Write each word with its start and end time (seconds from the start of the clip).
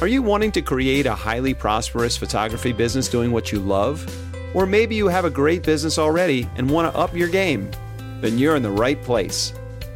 Are 0.00 0.08
you 0.08 0.22
wanting 0.22 0.50
to 0.52 0.62
create 0.62 1.04
a 1.04 1.14
highly 1.14 1.52
prosperous 1.52 2.16
photography 2.16 2.72
business 2.72 3.06
doing 3.06 3.32
what 3.32 3.52
you 3.52 3.58
love? 3.58 4.02
Or 4.54 4.64
maybe 4.64 4.94
you 4.94 5.08
have 5.08 5.26
a 5.26 5.30
great 5.30 5.62
business 5.62 5.98
already 5.98 6.48
and 6.56 6.70
want 6.70 6.90
to 6.90 6.98
up 6.98 7.14
your 7.14 7.28
game? 7.28 7.70
Then 8.22 8.38
you're 8.38 8.56
in 8.56 8.62
the 8.62 8.70
right 8.70 9.00
place. 9.02 9.52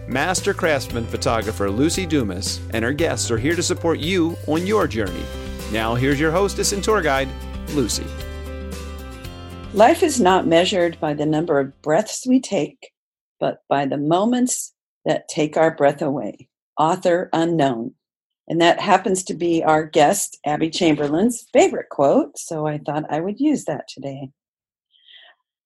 Master 0.07 0.53
craftsman 0.53 1.07
photographer 1.07 1.69
Luci 1.69 2.07
Dumas 2.07 2.61
and 2.75 2.85
her 2.85 2.93
guests 2.93 3.31
are 3.31 3.39
here 3.39 3.57
to 3.57 3.63
support 3.63 3.99
you 3.99 4.37
on 4.47 4.67
your 4.67 4.87
journey. 4.87 5.25
Now, 5.73 5.95
here's 5.95 6.21
your 6.21 6.33
hostess 6.33 6.73
and 6.73 6.85
tour 6.85 7.01
guide, 7.01 7.31
Luci. 7.69 8.07
Life 9.73 10.03
is 10.03 10.21
not 10.21 10.47
measured 10.47 11.01
by 11.01 11.15
the 11.15 11.25
number 11.25 11.59
of 11.59 11.81
breaths 11.81 12.27
we 12.29 12.41
take, 12.41 12.91
but 13.41 13.63
by 13.71 13.87
the 13.87 13.97
moments 13.97 14.75
that 15.07 15.29
take 15.29 15.57
our 15.57 15.75
breath 15.75 16.03
away. 16.03 16.51
Author 16.79 17.31
unknown. 17.33 17.95
And 18.49 18.61
that 18.61 18.81
happens 18.81 19.23
to 19.25 19.35
be 19.35 19.63
our 19.65 19.85
guest, 19.85 20.39
Abbey 20.45 20.71
Chamberlain's 20.71 21.47
favorite 21.53 21.89
quote, 21.89 22.39
so 22.39 22.67
I 22.67 22.79
thought 22.79 23.11
I 23.11 23.21
would 23.21 23.41
use 23.41 23.65
that 23.65 23.89
today. 23.89 24.31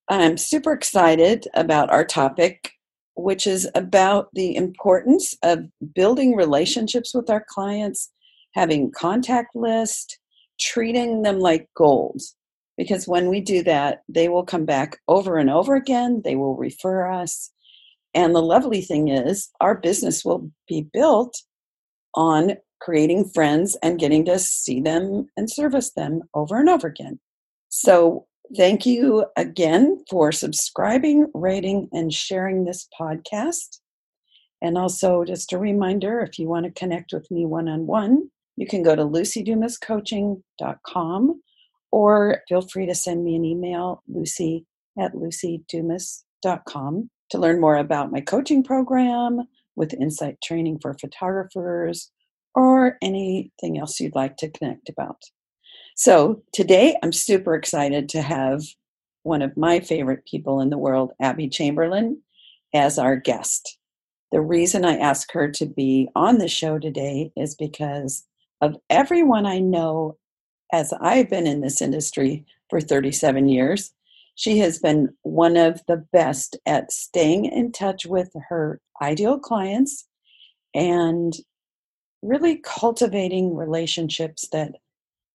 I'm 0.09 0.37
super 0.39 0.73
excited 0.73 1.49
about 1.55 1.91
our 1.91 2.05
topic, 2.05 2.73
which 3.15 3.47
is 3.47 3.69
about 3.75 4.29
the 4.33 4.55
importance 4.55 5.35
of 5.43 5.67
building 5.95 6.37
relationships 6.37 7.13
with 7.15 7.29
our 7.29 7.45
clients, 7.49 8.11
having 8.55 8.93
contact 8.93 9.57
list, 9.57 10.19
treating 10.61 11.23
them 11.23 11.41
like 11.41 11.69
gold. 11.77 12.23
Because 12.77 13.09
when 13.09 13.29
we 13.29 13.41
do 13.41 13.65
that, 13.65 14.03
they 14.09 14.29
will 14.29 14.45
come 14.45 14.65
back 14.65 14.99
over 15.09 15.37
and 15.37 15.51
over 15.51 15.75
again, 15.75 16.23
they 16.25 16.37
will 16.37 16.57
refer 16.57 17.11
us. 17.11 17.51
And 18.15 18.35
the 18.35 18.41
lovely 18.41 18.81
thing 18.81 19.09
is, 19.09 19.51
our 19.61 19.75
business 19.75 20.25
will 20.25 20.49
be 20.69 20.89
built 20.93 21.43
on 22.15 22.57
creating 22.81 23.31
friends 23.31 23.77
and 23.83 23.99
getting 23.99 24.25
to 24.27 24.39
see 24.39 24.81
them 24.81 25.27
and 25.37 25.51
service 25.51 25.93
them 25.93 26.23
over 26.35 26.59
and 26.59 26.69
over 26.69 26.87
again. 26.89 27.19
So, 27.69 28.27
thank 28.57 28.87
you 28.87 29.27
again 29.37 30.03
for 30.09 30.33
subscribing, 30.33 31.31
rating, 31.35 31.89
and 31.93 32.11
sharing 32.13 32.65
this 32.65 32.89
podcast. 32.99 33.81
And 34.63 34.79
also, 34.79 35.25
just 35.25 35.53
a 35.53 35.59
reminder 35.59 36.21
if 36.21 36.39
you 36.39 36.49
want 36.49 36.65
to 36.67 36.73
connect 36.73 37.13
with 37.13 37.29
me 37.31 37.47
one 37.47 37.69
on 37.69 37.87
one, 37.87 38.31
you 38.57 38.67
can 38.67 38.83
go 38.83 38.97
to 38.97 39.05
lucidumascoaching.com 39.05 41.43
or 41.91 42.43
feel 42.49 42.61
free 42.63 42.87
to 42.87 42.95
send 42.95 43.25
me 43.25 43.35
an 43.37 43.45
email, 43.45 44.03
luci 44.11 44.65
at 44.99 45.13
lucidumas.com, 45.15 47.11
to 47.31 47.39
learn 47.39 47.61
more 47.61 47.77
about 47.77 48.11
my 48.11 48.21
coaching 48.21 48.65
program 48.65 49.43
with 49.77 49.95
insight 49.95 50.41
training 50.43 50.81
for 50.81 50.95
photographers 50.95 52.11
or 52.55 52.99
anything 53.03 53.79
else 53.79 54.01
you'd 54.01 54.15
like 54.15 54.37
to 54.39 54.51
connect 54.51 54.89
about. 54.89 55.23
So 55.95 56.43
today 56.53 56.97
I'm 57.03 57.13
super 57.13 57.55
excited 57.55 58.09
to 58.11 58.23
have 58.23 58.63
one 59.23 59.43
of 59.43 59.57
my 59.57 59.81
favorite 59.81 60.25
people 60.27 60.61
in 60.61 60.71
the 60.71 60.79
world, 60.79 61.13
Abbey 61.21 61.49
Chamberlain, 61.49 62.23
as 62.73 62.99
our 62.99 63.17
guest. 63.17 63.79
The 64.31 64.41
reason 64.41 64.85
I 64.85 64.97
asked 64.97 65.33
her 65.33 65.51
to 65.53 65.67
be 65.67 66.09
on 66.15 66.39
the 66.39 66.49
show 66.49 66.79
today 66.79 67.33
is 67.37 67.55
because 67.55 68.25
of 68.61 68.77
everyone 68.91 69.47
I 69.47 69.59
know 69.59 70.17
as 70.73 70.93
I've 71.01 71.31
been 71.31 71.47
in 71.47 71.61
this 71.61 71.81
industry 71.81 72.45
for 72.69 72.81
37 72.81 73.49
years. 73.49 73.93
She 74.35 74.59
has 74.59 74.79
been 74.79 75.15
one 75.23 75.57
of 75.57 75.81
the 75.89 75.97
best 76.13 76.57
at 76.67 76.93
staying 76.93 77.47
in 77.47 77.73
touch 77.73 78.07
with 78.07 78.31
her 78.49 78.81
ideal 79.03 79.39
clients 79.39 80.07
and 80.75 81.35
really 82.23 82.57
cultivating 82.57 83.55
relationships 83.55 84.49
that 84.53 84.73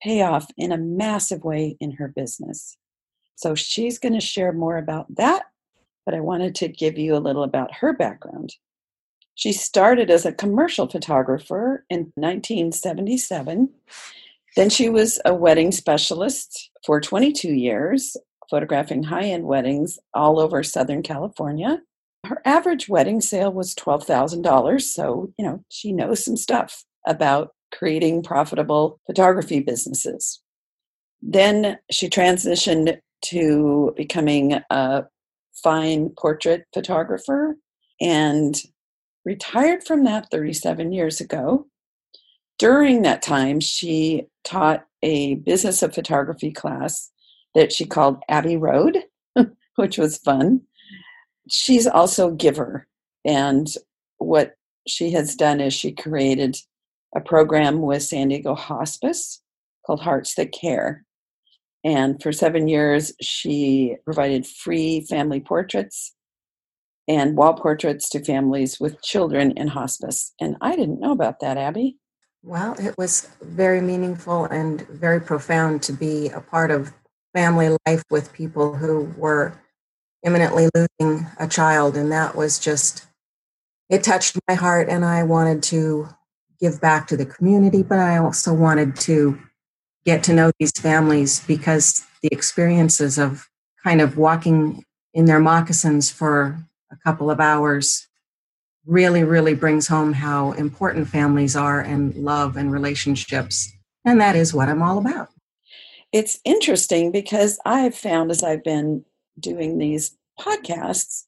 pay 0.01 0.21
off 0.21 0.47
in 0.57 0.71
a 0.71 0.77
massive 0.77 1.43
way 1.43 1.77
in 1.79 1.91
her 1.91 2.07
business. 2.07 2.77
So 3.35 3.55
she's 3.55 3.99
going 3.99 4.13
to 4.13 4.21
share 4.21 4.51
more 4.51 4.77
about 4.77 5.13
that, 5.15 5.43
but 6.05 6.13
I 6.13 6.19
wanted 6.19 6.55
to 6.55 6.67
give 6.67 6.97
you 6.97 7.15
a 7.15 7.19
little 7.19 7.43
about 7.43 7.75
her 7.75 7.93
background. 7.93 8.55
She 9.35 9.51
started 9.51 10.11
as 10.11 10.25
a 10.25 10.33
commercial 10.33 10.87
photographer 10.87 11.85
in 11.89 12.11
1977. 12.15 13.69
Then 14.55 14.69
she 14.69 14.89
was 14.89 15.19
a 15.25 15.33
wedding 15.33 15.71
specialist 15.71 16.69
for 16.85 17.01
22 17.01 17.49
years, 17.49 18.15
photographing 18.49 19.03
high 19.03 19.23
end 19.23 19.45
weddings 19.45 19.97
all 20.13 20.39
over 20.39 20.61
Southern 20.61 21.01
California 21.01 21.81
her 22.25 22.41
average 22.45 22.87
wedding 22.87 23.21
sale 23.21 23.51
was 23.51 23.75
$12,000. 23.75 24.81
So, 24.81 25.31
you 25.37 25.45
know, 25.45 25.63
she 25.69 25.91
knows 25.91 26.23
some 26.23 26.37
stuff 26.37 26.83
about 27.05 27.51
creating 27.73 28.23
profitable 28.23 28.99
photography 29.05 29.59
businesses. 29.59 30.41
Then 31.21 31.79
she 31.91 32.09
transitioned 32.09 32.99
to 33.25 33.93
becoming 33.95 34.59
a 34.69 35.03
fine 35.63 36.09
portrait 36.17 36.65
photographer 36.73 37.57
and 38.01 38.55
retired 39.25 39.83
from 39.83 40.03
that 40.03 40.27
37 40.31 40.91
years 40.91 41.19
ago. 41.21 41.67
During 42.59 43.01
that 43.01 43.21
time, 43.21 43.59
she 43.59 44.27
taught 44.43 44.85
a 45.01 45.35
business 45.35 45.81
of 45.81 45.93
photography 45.93 46.51
class 46.51 47.11
that 47.55 47.71
she 47.71 47.85
called 47.85 48.21
Abbey 48.29 48.57
Road, 48.57 48.97
which 49.75 49.97
was 49.97 50.17
fun 50.17 50.61
she's 51.49 51.87
also 51.87 52.29
a 52.29 52.35
giver. 52.35 52.87
And 53.25 53.67
what 54.17 54.55
she 54.87 55.11
has 55.11 55.35
done 55.35 55.61
is 55.61 55.73
she 55.73 55.91
created 55.91 56.57
a 57.15 57.21
program 57.21 57.81
with 57.81 58.03
San 58.03 58.29
Diego 58.29 58.55
Hospice 58.55 59.41
called 59.85 60.01
Hearts 60.01 60.35
That 60.35 60.51
Care. 60.51 61.05
And 61.83 62.21
for 62.21 62.31
seven 62.31 62.67
years, 62.67 63.13
she 63.21 63.97
provided 64.05 64.47
free 64.47 65.01
family 65.01 65.41
portraits 65.41 66.13
and 67.07 67.35
wall 67.35 67.53
portraits 67.53 68.09
to 68.09 68.23
families 68.23 68.79
with 68.79 69.01
children 69.01 69.51
in 69.51 69.67
hospice. 69.67 70.33
And 70.39 70.55
I 70.61 70.75
didn't 70.75 71.01
know 71.01 71.11
about 71.11 71.41
that, 71.41 71.57
Abbey. 71.57 71.97
Well, 72.41 72.75
it 72.79 72.97
was 72.97 73.29
very 73.41 73.81
meaningful 73.81 74.45
and 74.45 74.87
very 74.87 75.19
profound 75.19 75.81
to 75.83 75.93
be 75.93 76.29
a 76.29 76.41
part 76.41 76.71
of 76.71 76.93
family 77.33 77.75
life 77.85 78.03
with 78.09 78.33
people 78.33 78.75
who 78.75 79.13
were 79.17 79.59
imminently 80.23 80.69
losing 80.73 81.27
a 81.39 81.47
child. 81.47 81.97
And 81.97 82.11
that 82.11 82.35
was 82.35 82.59
just, 82.59 83.05
it 83.89 84.03
touched 84.03 84.37
my 84.47 84.55
heart. 84.55 84.89
And 84.89 85.03
I 85.03 85.23
wanted 85.23 85.63
to 85.63 86.07
give 86.59 86.79
back 86.79 87.07
to 87.07 87.17
the 87.17 87.25
community, 87.25 87.83
but 87.83 87.99
I 87.99 88.17
also 88.17 88.53
wanted 88.53 88.95
to 89.01 89.37
get 90.05 90.23
to 90.23 90.33
know 90.33 90.51
these 90.59 90.71
families 90.71 91.41
because 91.41 92.05
the 92.21 92.29
experiences 92.31 93.17
of 93.17 93.49
kind 93.83 94.01
of 94.01 94.17
walking 94.17 94.83
in 95.13 95.25
their 95.25 95.39
moccasins 95.39 96.09
for 96.09 96.57
a 96.91 96.95
couple 97.03 97.29
of 97.29 97.39
hours 97.39 98.07
really, 98.85 99.23
really 99.23 99.53
brings 99.53 99.87
home 99.87 100.13
how 100.13 100.51
important 100.53 101.07
families 101.07 101.55
are 101.55 101.79
and 101.79 102.15
love 102.15 102.57
and 102.57 102.71
relationships. 102.71 103.71
And 104.05 104.19
that 104.19 104.35
is 104.35 104.53
what 104.53 104.69
I'm 104.69 104.81
all 104.81 104.97
about. 104.97 105.29
It's 106.11 106.39
interesting 106.43 107.11
because 107.11 107.59
I've 107.65 107.95
found 107.95 108.29
as 108.29 108.43
I've 108.43 108.63
been 108.63 109.05
doing 109.39 109.77
these 109.77 110.17
podcasts 110.39 111.23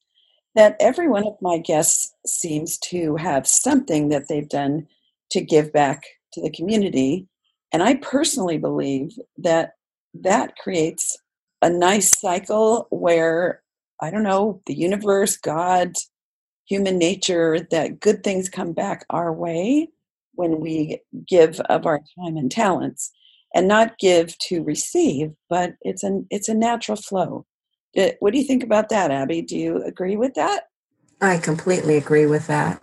that 0.56 0.76
every 0.80 1.08
one 1.08 1.28
of 1.28 1.36
my 1.42 1.58
guests 1.58 2.14
seems 2.26 2.78
to 2.78 3.16
have 3.18 3.46
something 3.46 4.10
that 4.10 4.28
they've 4.28 4.50
done 4.50 4.88
to 5.32 5.42
give 5.42 5.72
back 5.74 6.04
to 6.34 6.42
the 6.42 6.52
community. 6.52 7.28
And 7.72 7.84
I 7.84 7.96
personally 7.96 8.58
believe 8.58 9.12
that 9.38 9.74
that 10.14 10.56
creates 10.58 11.18
a 11.62 11.70
nice 11.70 12.12
cycle 12.20 12.88
where, 12.90 13.62
I 14.02 14.12
don't 14.12 14.24
know, 14.24 14.62
the 14.66 14.74
universe, 14.74 15.36
God, 15.36 15.94
human 16.66 16.98
nature, 16.98 17.60
that 17.72 18.00
good 18.00 18.24
things 18.24 18.50
come 18.50 18.72
back 18.72 19.06
our 19.10 19.34
way 19.34 19.90
when 20.36 20.60
we 20.60 21.00
give 21.28 21.60
of 21.62 21.86
our 21.86 22.00
time 22.18 22.38
and 22.38 22.52
talents 22.52 23.12
and 23.54 23.68
not 23.68 23.98
give 24.00 24.38
to 24.40 24.64
receive, 24.64 25.32
but 25.50 25.74
it's 25.82 26.04
an 26.04 26.28
it's 26.30 26.50
a 26.50 26.54
natural 26.54 26.98
flow. 26.98 27.46
Uh, 27.98 28.10
what 28.20 28.34
do 28.34 28.40
you 28.40 28.44
think 28.44 28.64
about 28.64 28.90
that, 28.90 29.12
Abbey? 29.12 29.42
Do 29.42 29.58
you 29.58 29.84
agree 29.84 30.16
with 30.16 30.34
that? 30.36 30.68
I 31.22 31.38
completely 31.38 31.98
agree 31.98 32.26
with 32.26 32.48
that. 32.48 32.82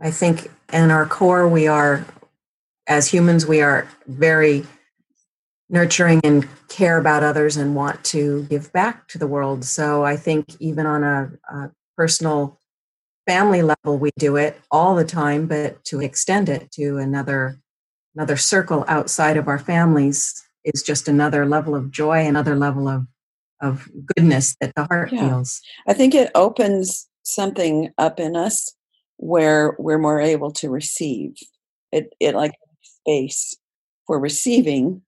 I 0.00 0.10
think 0.10 0.50
in 0.72 0.90
our 0.90 1.06
core, 1.06 1.48
we 1.48 1.66
are, 1.66 2.04
as 2.86 3.08
humans, 3.08 3.46
we 3.46 3.60
are 3.60 3.88
very 4.06 4.64
nurturing 5.70 6.20
and 6.24 6.48
care 6.68 6.98
about 6.98 7.22
others 7.22 7.56
and 7.56 7.74
want 7.74 8.02
to 8.04 8.44
give 8.44 8.72
back 8.72 9.06
to 9.08 9.18
the 9.18 9.26
world. 9.26 9.64
So 9.64 10.04
I 10.04 10.16
think 10.16 10.56
even 10.60 10.86
on 10.86 11.04
a, 11.04 11.30
a 11.50 11.70
personal 11.96 12.58
family 13.26 13.62
level, 13.62 13.98
we 13.98 14.10
do 14.18 14.36
it 14.36 14.60
all 14.70 14.94
the 14.94 15.04
time, 15.04 15.46
but 15.46 15.84
to 15.84 16.00
extend 16.00 16.48
it 16.48 16.70
to 16.72 16.98
another 16.98 17.58
another 18.14 18.36
circle 18.36 18.84
outside 18.88 19.36
of 19.36 19.46
our 19.46 19.58
families 19.58 20.42
is 20.64 20.82
just 20.82 21.06
another 21.06 21.46
level 21.46 21.74
of 21.74 21.90
joy, 21.90 22.26
another 22.26 22.56
level 22.56 22.88
of 22.88 23.06
of 23.60 23.88
goodness 24.14 24.56
that 24.60 24.72
the 24.76 24.84
heart 24.84 25.12
yeah. 25.12 25.28
feels. 25.28 25.60
I 25.86 25.92
think 25.94 26.14
it 26.14 26.30
opens 26.34 27.08
something 27.22 27.90
up 27.98 28.18
in 28.20 28.36
us 28.36 28.74
where 29.16 29.76
we're 29.78 29.98
more 29.98 30.20
able 30.20 30.50
to 30.52 30.70
receive. 30.70 31.34
It 31.92 32.14
it 32.20 32.34
like 32.34 32.52
space 32.82 33.56
for 34.06 34.18
receiving. 34.18 35.02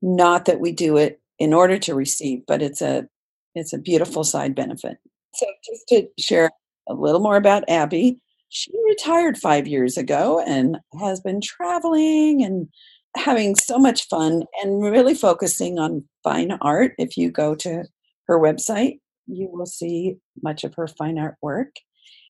Not 0.00 0.46
that 0.46 0.60
we 0.60 0.72
do 0.72 0.96
it 0.96 1.20
in 1.38 1.52
order 1.52 1.78
to 1.78 1.94
receive, 1.94 2.42
but 2.46 2.62
it's 2.62 2.80
a 2.80 3.06
it's 3.54 3.72
a 3.72 3.78
beautiful 3.78 4.24
side 4.24 4.54
benefit. 4.54 4.98
So 5.34 5.46
just 5.64 5.88
to 5.88 6.08
share 6.18 6.50
a 6.88 6.94
little 6.94 7.20
more 7.20 7.36
about 7.36 7.68
Abbey, 7.68 8.20
she 8.48 8.70
retired 8.88 9.38
five 9.38 9.66
years 9.66 9.96
ago 9.96 10.42
and 10.46 10.78
has 11.00 11.20
been 11.20 11.40
traveling 11.40 12.42
and 12.44 12.68
having 13.16 13.54
so 13.54 13.78
much 13.78 14.08
fun 14.08 14.44
and 14.62 14.82
really 14.82 15.14
focusing 15.14 15.78
on 15.78 16.04
fine 16.24 16.52
art. 16.60 16.94
If 16.98 17.16
you 17.16 17.30
go 17.30 17.54
to 17.56 17.84
her 18.26 18.38
website, 18.38 19.00
you 19.26 19.48
will 19.52 19.66
see 19.66 20.16
much 20.42 20.64
of 20.64 20.74
her 20.74 20.88
fine 20.88 21.18
art 21.18 21.36
work. 21.42 21.70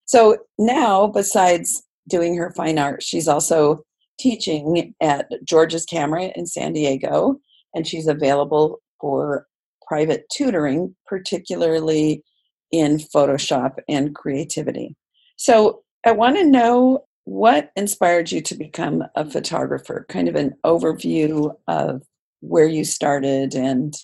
So 0.05 0.39
now, 0.59 1.07
besides 1.07 1.83
doing 2.09 2.37
her 2.37 2.53
fine 2.57 2.79
art, 2.79 3.03
she's 3.03 3.29
also 3.29 3.85
teaching 4.19 4.95
at 5.01 5.29
George's 5.45 5.85
Camera 5.85 6.31
in 6.35 6.47
San 6.47 6.73
Diego, 6.73 7.41
and 7.75 7.87
she's 7.87 8.09
available 8.09 8.81
for 9.01 9.47
private 9.87 10.25
tutoring, 10.33 10.95
particularly 11.07 12.23
in 12.71 12.99
Photoshop 12.99 13.79
and 13.89 14.15
creativity. 14.15 14.97
So 15.37 15.83
I 16.05 16.13
want 16.13 16.37
to 16.37 16.45
know 16.45 17.05
what 17.25 17.71
inspired 17.77 18.33
you 18.33 18.41
to 18.43 18.55
become 18.55 19.05
a 19.15 19.29
photographer, 19.29 20.07
kind 20.09 20.29
of 20.29 20.35
an 20.35 20.57
overview 20.65 21.55
of 21.69 22.03
where 22.41 22.67
you 22.67 22.85
started 22.85 23.55
and 23.55 23.95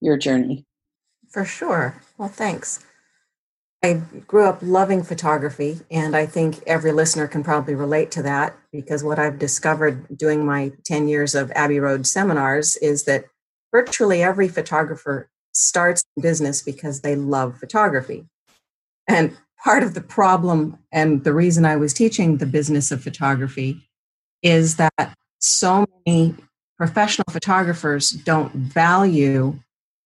your 0.00 0.16
journey. 0.16 0.64
For 1.28 1.44
sure. 1.44 2.00
Well, 2.18 2.28
thanks. 2.28 2.84
I 3.82 3.94
grew 4.26 4.44
up 4.44 4.58
loving 4.60 5.02
photography, 5.02 5.80
and 5.90 6.14
I 6.14 6.26
think 6.26 6.62
every 6.66 6.92
listener 6.92 7.26
can 7.26 7.42
probably 7.42 7.74
relate 7.74 8.10
to 8.12 8.22
that 8.22 8.54
because 8.72 9.02
what 9.02 9.18
I've 9.18 9.38
discovered 9.38 10.06
doing 10.18 10.44
my 10.44 10.72
10 10.84 11.08
years 11.08 11.34
of 11.34 11.50
Abbey 11.52 11.80
Road 11.80 12.06
seminars 12.06 12.76
is 12.76 13.04
that 13.04 13.24
virtually 13.72 14.22
every 14.22 14.48
photographer 14.48 15.30
starts 15.52 16.04
business 16.20 16.60
because 16.62 17.00
they 17.00 17.16
love 17.16 17.58
photography. 17.58 18.26
And 19.08 19.36
part 19.62 19.82
of 19.82 19.94
the 19.94 20.00
problem 20.00 20.78
and 20.92 21.24
the 21.24 21.32
reason 21.32 21.64
I 21.64 21.76
was 21.76 21.92
teaching 21.92 22.36
the 22.36 22.46
business 22.46 22.90
of 22.90 23.02
photography 23.02 23.88
is 24.42 24.76
that 24.76 25.14
so 25.38 25.86
many 26.06 26.34
professional 26.78 27.26
photographers 27.30 28.10
don't 28.10 28.52
value 28.54 29.58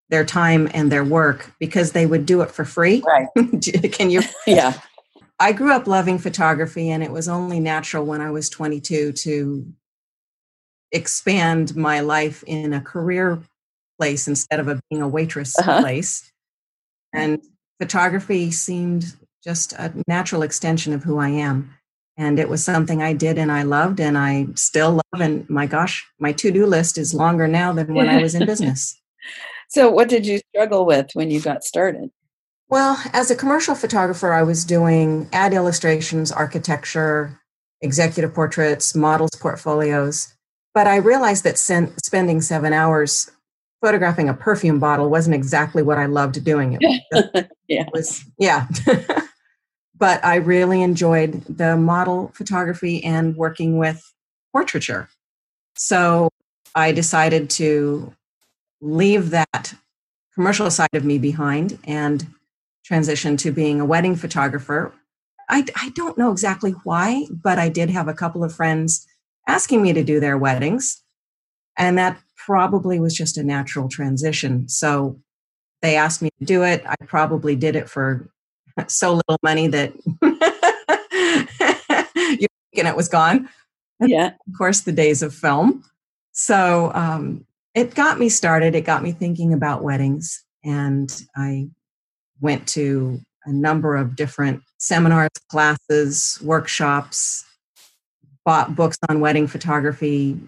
their 0.09 0.25
time 0.25 0.69
and 0.75 0.91
their 0.91 1.05
work 1.05 1.53
because 1.59 1.93
they 1.93 2.06
would 2.06 2.27
do 2.27 2.41
it 2.43 2.51
for 2.51 2.65
free. 2.65 3.03
Right. 3.06 3.29
Can 3.93 4.11
you? 4.11 4.23
Yeah. 4.47 4.75
I 5.41 5.53
grew 5.53 5.73
up 5.73 5.89
loving 5.89 6.19
photography, 6.19 6.91
and 6.91 7.03
it 7.03 7.11
was 7.11 7.27
only 7.27 7.59
natural 7.59 8.06
when 8.06 8.21
I 8.21 8.31
was 8.31 8.49
22 8.49 9.12
to 9.12 9.67
expand 10.93 11.75
my 11.75 12.01
life 12.01 12.45
in 12.47 12.73
a 12.73 12.81
career 12.81 13.43
place 13.99 14.29
instead 14.29 14.61
of 14.61 14.69
a, 14.69 14.81
being 14.89 15.03
a 15.03 15.09
waitress 15.09 15.59
uh-huh. 15.59 15.81
place. 15.81 16.31
And 17.12 17.43
photography 17.81 18.53
seemed 18.53 19.15
just 19.44 19.75
a 19.75 19.93
natural 20.08 20.43
extension 20.43 20.93
of 20.94 21.05
who 21.05 21.19
I 21.19 21.29
am. 21.29 21.70
And 22.17 22.38
it 22.38 22.49
was 22.49 22.64
something 22.64 23.02
I 23.02 23.12
did 23.12 23.38
and 23.38 23.52
I 23.52 23.62
loved 23.62 24.00
and 24.00 24.17
I 24.17 24.46
still 24.55 24.93
love. 24.93 25.20
And 25.20 25.49
my 25.50 25.67
gosh, 25.67 26.06
my 26.19 26.32
to 26.32 26.50
do 26.50 26.64
list 26.64 26.96
is 26.96 27.12
longer 27.12 27.46
now 27.46 27.73
than 27.73 27.93
when 27.93 28.08
I 28.08 28.23
was 28.23 28.35
in 28.35 28.46
business. 28.52 28.99
So, 29.69 29.91
what 29.91 30.08
did 30.08 30.25
you 30.25 30.38
struggle 30.50 30.87
with 30.87 31.08
when 31.14 31.31
you 31.31 31.41
got 31.41 31.64
started? 31.64 32.11
Well, 32.69 33.00
as 33.12 33.31
a 33.31 33.37
commercial 33.37 33.75
photographer, 33.75 34.32
I 34.32 34.43
was 34.43 34.64
doing 34.64 35.29
ad 35.32 35.52
illustrations, 35.52 36.31
architecture, 36.31 37.41
executive 37.81 38.32
portraits, 38.32 38.94
models 38.94 39.31
portfolios. 39.38 40.35
But 40.73 40.87
I 40.87 40.96
realized 40.96 41.44
that 41.44 41.58
spending 41.58 42.41
seven 42.41 42.73
hours 42.73 43.31
photographing 43.81 44.29
a 44.29 44.35
perfume 44.35 44.79
bottle 44.79 45.11
wasn't 45.11 45.35
exactly 45.35 45.82
what 45.82 45.99
I 45.99 46.06
loved 46.06 46.43
doing. 46.43 46.79
It 46.81 47.02
was, 47.12 47.44
yeah. 47.69 47.82
It 47.82 47.88
was, 47.93 48.25
yeah. 48.38 48.67
But 49.96 50.25
I 50.25 50.37
really 50.37 50.82
enjoyed 50.82 51.44
the 51.44 51.76
model 51.76 52.32
photography 52.35 53.02
and 53.05 53.37
working 53.37 53.79
with 53.79 54.02
portraiture. 54.52 55.08
So 55.76 56.31
I 56.75 56.93
decided 56.93 57.50
to 57.50 58.12
leave 58.81 59.31
that 59.31 59.75
commercial 60.35 60.70
side 60.70 60.88
of 60.94 61.05
me 61.05 61.19
behind 61.19 61.79
and 61.85 62.26
transition 62.85 63.37
to 63.38 63.52
being 63.52 63.81
a 63.81 63.85
wedding 63.85 64.17
photographer. 64.17 64.93
I, 65.49 65.64
I 65.76 65.91
don't 65.94 66.19
know 66.19 66.32
exactly 66.32 66.73
why, 66.85 67.26
but 67.31 67.58
I 67.58 67.69
did 67.69 67.91
have 67.91 68.08
a 68.08 68.14
couple 68.14 68.43
of 68.43 68.55
friends 68.55 69.06
asking 69.46 69.82
me 69.82 69.93
to 69.93 70.02
do 70.02 70.20
their 70.20 70.37
weddings. 70.37 71.02
And 71.76 71.99
that 71.99 72.19
probably 72.37 73.00
was 73.00 73.14
just 73.14 73.38
a 73.38 73.44
natural 73.44 73.88
transition. 73.88 74.69
So 74.69 75.20
they 75.82 75.96
asked 75.96 76.23
me 76.23 76.31
to 76.38 76.44
do 76.44 76.62
it. 76.62 76.85
I 76.87 76.94
probably 77.06 77.56
did 77.56 77.76
it 77.76 77.88
for 77.88 78.29
so 78.88 79.15
little 79.15 79.38
money 79.43 79.69
that 79.69 79.93
you 82.41 82.49
and 82.76 82.88
it 82.88 82.97
was 82.97 83.09
gone. 83.09 83.49
Yeah. 84.00 84.32
Of 84.47 84.59
course, 84.59 84.81
the 84.81 84.93
days 84.93 85.23
of 85.23 85.35
film. 85.35 85.85
So 86.32 86.91
um, 86.94 87.47
it 87.75 87.94
got 87.94 88.19
me 88.19 88.29
started. 88.29 88.75
It 88.75 88.82
got 88.82 89.03
me 89.03 89.12
thinking 89.12 89.53
about 89.53 89.82
weddings. 89.82 90.44
And 90.65 91.11
I 91.37 91.69
went 92.41 92.67
to 92.69 93.21
a 93.44 93.53
number 93.53 93.97
of 93.97 94.17
different 94.17 94.62
seminars, 94.79 95.31
classes, 95.49 96.41
workshops, 96.43 97.44
bought 98.44 98.75
books 98.75 98.99
on 99.09 99.20
wedding 99.20 99.47
photography. 99.47 100.38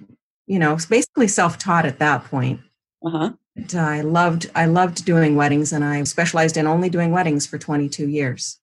You 0.46 0.58
know, 0.58 0.76
basically 0.88 1.28
self-taught 1.28 1.86
at 1.86 1.98
that 1.98 2.24
point. 2.24 2.60
Uh-huh. 3.04 3.32
But 3.56 3.74
I 3.74 4.02
loved 4.02 4.50
I 4.54 4.66
loved 4.66 5.04
doing 5.04 5.34
weddings, 5.34 5.72
and 5.72 5.84
I 5.84 6.02
specialized 6.04 6.56
in 6.56 6.66
only 6.66 6.90
doing 6.90 7.10
weddings 7.10 7.46
for 7.46 7.58
22 7.58 8.08
years. 8.08 8.58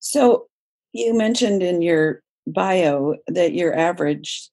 So 0.00 0.46
you 0.92 1.16
mentioned 1.16 1.62
in 1.62 1.82
your 1.82 2.22
bio 2.46 3.14
that 3.28 3.54
your 3.54 3.76
average 3.76 4.50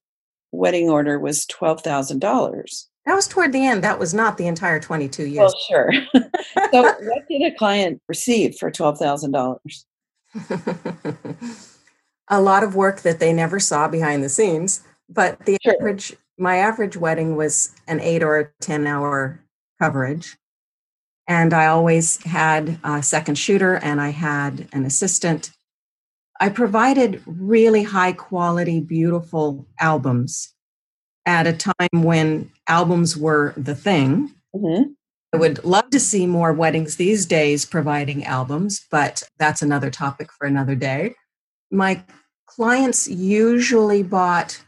wedding 0.52 0.90
order 0.90 1.20
was 1.20 1.46
twelve 1.46 1.82
thousand 1.82 2.20
dollars. 2.20 2.88
That 3.06 3.16
was 3.16 3.28
toward 3.28 3.52
the 3.52 3.66
end. 3.66 3.84
That 3.84 4.00
was 4.00 4.14
not 4.16 4.38
the 4.38 4.48
entire 4.48 4.80
22 4.80 5.28
years. 5.28 5.38
Well, 5.38 5.54
sure. 5.70 5.92
so, 6.72 6.82
what 6.82 7.28
did 7.30 7.44
a 7.44 7.56
client 7.56 8.02
receive 8.08 8.56
for 8.58 8.72
$12,000? 8.72 9.60
a 12.30 12.42
lot 12.42 12.64
of 12.64 12.74
work 12.76 13.02
that 13.02 13.20
they 13.20 13.32
never 13.32 13.60
saw 13.60 13.88
behind 13.88 14.24
the 14.24 14.30
scenes. 14.30 14.82
But 15.08 15.46
the 15.46 15.58
sure. 15.64 15.76
average, 15.80 16.16
my 16.40 16.58
average 16.58 16.98
wedding 16.98 17.36
was 17.36 17.76
an 17.88 18.00
eight 18.00 18.24
or 18.24 18.40
a 18.40 18.50
10 18.62 18.88
hour 18.88 19.40
coverage. 19.82 20.38
And 21.28 21.54
I 21.54 21.68
always 21.68 22.24
had 22.24 22.80
a 22.84 23.02
second 23.02 23.36
shooter 23.36 23.76
and 23.76 24.00
I 24.00 24.10
had 24.10 24.68
an 24.72 24.86
assistant. 24.86 25.52
I 26.40 26.50
provided 26.50 27.22
really 27.26 27.84
high 27.84 28.12
quality, 28.12 28.80
beautiful 28.80 29.66
albums 29.80 30.54
at 31.26 31.48
a 31.48 31.54
time 31.54 32.04
when 32.04 32.52
albums 32.68 33.18
were 33.18 33.54
the 33.58 33.76
thing. 33.76 34.32
Mm-hmm. 34.56 34.92
I 35.34 35.38
would 35.38 35.64
love 35.66 35.90
to 35.90 36.00
see 36.00 36.28
more 36.28 36.54
weddings 36.54 36.96
these 36.96 37.26
days 37.26 37.66
providing 37.66 38.24
albums, 38.24 38.86
but 38.90 39.24
that's 39.38 39.62
another 39.62 39.90
topic 39.90 40.30
for 40.32 40.48
another 40.48 40.76
day. 40.76 41.16
My 41.72 42.04
clients 42.46 43.08
usually 43.08 44.04
bought 44.04 44.64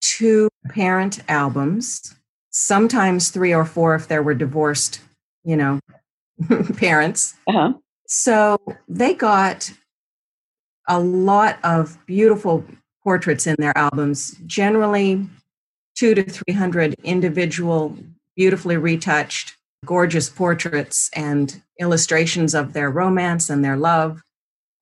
two 0.00 0.48
parent 0.70 1.20
albums, 1.28 2.16
sometimes 2.50 3.30
three 3.30 3.54
or 3.54 3.64
four 3.64 3.94
if 3.94 4.08
there 4.08 4.22
were 4.22 4.34
divorced, 4.34 5.00
you 5.44 5.56
know, 5.56 5.80
parents. 6.76 7.34
Uh-huh. 7.46 7.74
So 8.06 8.58
they 8.88 9.14
got 9.14 9.70
a 10.88 10.98
lot 10.98 11.58
of 11.62 11.98
beautiful 12.06 12.64
portraits 13.04 13.46
in 13.46 13.56
their 13.58 13.76
albums, 13.76 14.36
generally 14.46 15.26
two 15.94 16.14
to 16.14 16.22
300 16.22 16.94
individual, 17.04 17.96
beautifully 18.36 18.76
retouched, 18.76 19.56
gorgeous 19.84 20.30
portraits 20.30 21.10
and 21.14 21.62
illustrations 21.80 22.54
of 22.54 22.72
their 22.72 22.90
romance 22.90 23.50
and 23.50 23.64
their 23.64 23.76
love, 23.76 24.22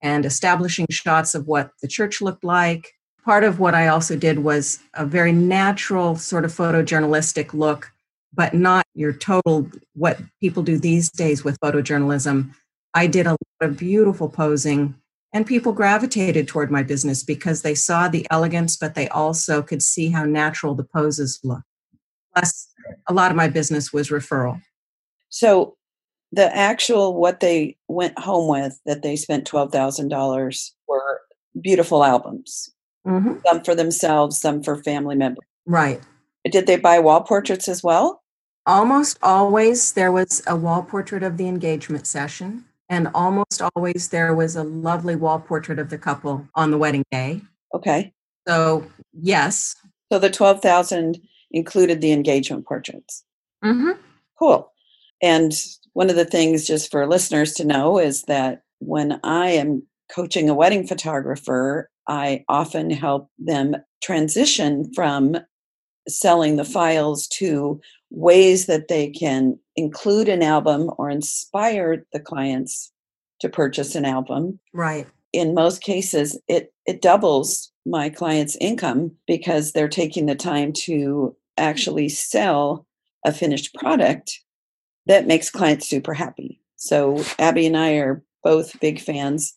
and 0.01 0.25
establishing 0.25 0.85
shots 0.89 1.35
of 1.35 1.47
what 1.47 1.71
the 1.81 1.87
church 1.87 2.21
looked 2.21 2.43
like. 2.43 2.93
Part 3.27 3.43
of 3.43 3.59
what 3.59 3.75
I 3.75 3.89
also 3.89 4.15
did 4.15 4.39
was 4.39 4.79
a 4.93 5.05
very 5.05 5.33
natural 5.33 6.15
sort 6.15 6.45
of 6.45 6.53
photojournalistic 6.53 7.53
look, 7.53 7.91
but 8.33 8.53
not 8.53 8.85
your 8.93 9.11
total 9.11 9.69
what 9.95 10.17
people 10.39 10.63
do 10.63 10.77
these 10.77 11.11
days 11.11 11.43
with 11.43 11.59
photojournalism. 11.59 12.53
I 12.93 13.05
did 13.05 13.27
a 13.27 13.31
lot 13.31 13.39
of 13.59 13.77
beautiful 13.77 14.29
posing 14.29 14.95
and 15.33 15.45
people 15.45 15.73
gravitated 15.73 16.47
toward 16.47 16.71
my 16.71 16.83
business 16.83 17.21
because 17.21 17.63
they 17.63 17.75
saw 17.75 18.07
the 18.07 18.25
elegance, 18.31 18.77
but 18.77 18.95
they 18.95 19.09
also 19.09 19.61
could 19.61 19.83
see 19.83 20.07
how 20.09 20.23
natural 20.23 20.73
the 20.73 20.85
poses 20.85 21.41
look. 21.43 21.63
Plus, 22.33 22.69
a 23.09 23.13
lot 23.13 23.29
of 23.29 23.35
my 23.35 23.49
business 23.49 23.91
was 23.91 24.07
referral. 24.07 24.61
So, 25.27 25.75
the 26.31 26.55
actual 26.55 27.19
what 27.19 27.41
they 27.41 27.75
went 27.89 28.17
home 28.17 28.49
with 28.49 28.79
that 28.85 29.01
they 29.01 29.17
spent 29.17 29.45
twelve 29.45 29.73
thousand 29.73 30.07
dollars 30.07 30.73
were 30.87 31.19
beautiful 31.59 32.05
albums. 32.05 32.73
Mm-hmm. 33.07 33.39
Some 33.45 33.63
for 33.63 33.73
themselves, 33.73 34.39
some 34.39 34.61
for 34.61 34.83
family 34.83 35.15
members. 35.15 35.45
Right. 35.65 36.01
Did 36.49 36.67
they 36.67 36.77
buy 36.77 36.99
wall 36.99 37.21
portraits 37.21 37.67
as 37.67 37.83
well? 37.83 38.21
Almost 38.65 39.17
always 39.23 39.93
there 39.93 40.11
was 40.11 40.43
a 40.45 40.55
wall 40.55 40.83
portrait 40.83 41.23
of 41.23 41.37
the 41.37 41.47
engagement 41.47 42.05
session, 42.05 42.65
and 42.89 43.09
almost 43.15 43.61
always 43.75 44.09
there 44.09 44.35
was 44.35 44.55
a 44.55 44.63
lovely 44.63 45.15
wall 45.15 45.39
portrait 45.39 45.79
of 45.79 45.89
the 45.89 45.97
couple 45.97 46.47
on 46.55 46.71
the 46.71 46.77
wedding 46.77 47.03
day. 47.11 47.41
Okay. 47.73 48.13
So, 48.47 48.85
yes. 49.13 49.75
So 50.11 50.19
the 50.19 50.29
12,000 50.29 51.17
included 51.51 52.01
the 52.01 52.11
engagement 52.11 52.65
portraits. 52.65 53.23
Mm-hmm. 53.63 53.99
Cool. 54.37 54.71
And 55.21 55.53
one 55.93 56.09
of 56.09 56.15
the 56.15 56.25
things, 56.25 56.67
just 56.67 56.91
for 56.91 57.07
listeners 57.07 57.53
to 57.53 57.65
know, 57.65 57.99
is 57.99 58.23
that 58.23 58.61
when 58.79 59.19
I 59.23 59.49
am 59.49 59.83
coaching 60.09 60.49
a 60.49 60.53
wedding 60.53 60.85
photographer, 60.85 61.89
I 62.07 62.45
often 62.47 62.89
help 62.89 63.29
them 63.37 63.75
transition 64.01 64.91
from 64.93 65.37
selling 66.07 66.55
the 66.55 66.65
files 66.65 67.27
to 67.27 67.81
ways 68.09 68.65
that 68.67 68.87
they 68.87 69.09
can 69.09 69.59
include 69.75 70.29
an 70.29 70.41
album 70.41 70.89
or 70.97 71.09
inspire 71.09 72.05
the 72.13 72.19
clients 72.19 72.91
to 73.39 73.49
purchase 73.49 73.95
an 73.95 74.05
album. 74.05 74.59
Right. 74.73 75.05
In 75.33 75.53
most 75.53 75.81
cases, 75.81 76.39
it, 76.47 76.73
it 76.85 77.01
doubles 77.01 77.71
my 77.85 78.09
client's 78.09 78.55
income 78.61 79.11
because 79.27 79.71
they're 79.71 79.89
taking 79.89 80.25
the 80.25 80.35
time 80.35 80.71
to 80.73 81.35
actually 81.57 82.09
sell 82.09 82.85
a 83.25 83.31
finished 83.33 83.73
product 83.75 84.39
that 85.05 85.27
makes 85.27 85.49
clients 85.49 85.87
super 85.87 86.13
happy. 86.13 86.61
So, 86.77 87.23
Abbey 87.39 87.65
and 87.65 87.75
I 87.75 87.93
are 87.93 88.23
both 88.43 88.79
big 88.79 88.99
fans 88.99 89.53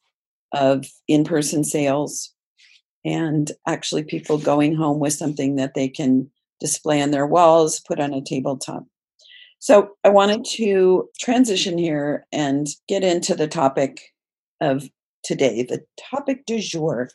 of 0.52 0.86
in 1.06 1.24
person 1.24 1.64
sales 1.64 2.32
and 3.04 3.52
actually 3.66 4.04
people 4.04 4.38
going 4.38 4.74
home 4.74 4.98
with 4.98 5.12
something 5.12 5.56
that 5.56 5.74
they 5.74 5.88
can 5.88 6.30
display 6.60 7.00
on 7.00 7.10
their 7.10 7.26
walls, 7.26 7.80
put 7.80 8.00
on 8.00 8.12
a 8.12 8.20
tabletop. 8.20 8.84
So 9.58 9.90
I 10.04 10.08
wanted 10.08 10.44
to 10.56 11.08
transition 11.18 11.76
here 11.76 12.26
and 12.32 12.66
get 12.88 13.04
into 13.04 13.34
the 13.34 13.48
topic 13.48 14.00
of 14.60 14.88
today, 15.22 15.62
the 15.62 15.84
topic 15.98 16.46
du 16.46 16.60
jour, 16.60 17.10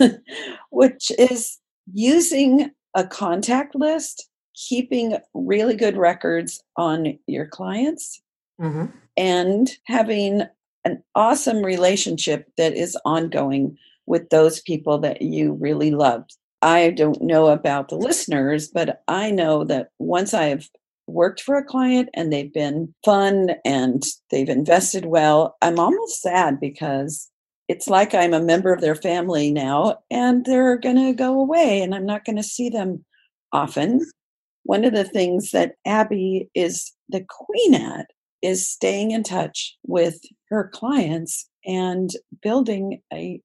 which 0.70 1.12
is 1.18 1.58
using 1.92 2.70
a 2.94 3.06
contact 3.06 3.74
list, 3.74 4.28
keeping 4.54 5.16
really 5.34 5.76
good 5.76 5.96
records 5.96 6.60
on 6.76 7.18
your 7.26 7.46
clients, 7.46 8.20
mm-hmm. 8.60 8.86
and 9.16 9.70
having 9.84 10.42
an 10.84 11.02
awesome 11.14 11.64
relationship 11.64 12.50
that 12.56 12.74
is 12.74 12.96
ongoing 13.04 13.76
with 14.06 14.30
those 14.30 14.60
people 14.60 14.98
that 14.98 15.22
you 15.22 15.52
really 15.54 15.90
loved. 15.90 16.36
I 16.62 16.90
don't 16.90 17.20
know 17.22 17.48
about 17.48 17.88
the 17.88 17.96
listeners, 17.96 18.68
but 18.68 19.02
I 19.08 19.30
know 19.30 19.64
that 19.64 19.90
once 19.98 20.32
I've 20.32 20.68
worked 21.06 21.40
for 21.40 21.56
a 21.56 21.64
client 21.64 22.08
and 22.14 22.32
they've 22.32 22.52
been 22.52 22.94
fun 23.04 23.50
and 23.64 24.02
they've 24.30 24.48
invested 24.48 25.06
well, 25.06 25.56
I'm 25.62 25.78
almost 25.78 26.22
sad 26.22 26.58
because 26.60 27.30
it's 27.68 27.88
like 27.88 28.14
I'm 28.14 28.34
a 28.34 28.40
member 28.40 28.72
of 28.72 28.80
their 28.80 28.94
family 28.94 29.50
now 29.50 29.98
and 30.10 30.44
they're 30.44 30.78
going 30.78 30.96
to 30.96 31.12
go 31.12 31.40
away 31.40 31.82
and 31.82 31.94
I'm 31.94 32.06
not 32.06 32.24
going 32.24 32.36
to 32.36 32.42
see 32.42 32.68
them 32.68 33.04
often. 33.52 34.04
One 34.62 34.84
of 34.84 34.94
the 34.94 35.04
things 35.04 35.50
that 35.50 35.74
Abbey 35.84 36.48
is 36.54 36.92
the 37.08 37.24
queen 37.28 37.74
at 37.74 38.06
is 38.42 38.68
staying 38.68 39.10
in 39.10 39.22
touch 39.22 39.76
with 39.86 40.20
her 40.50 40.70
clients 40.72 41.48
and 41.64 42.10
building 42.42 43.00
a 43.12 43.40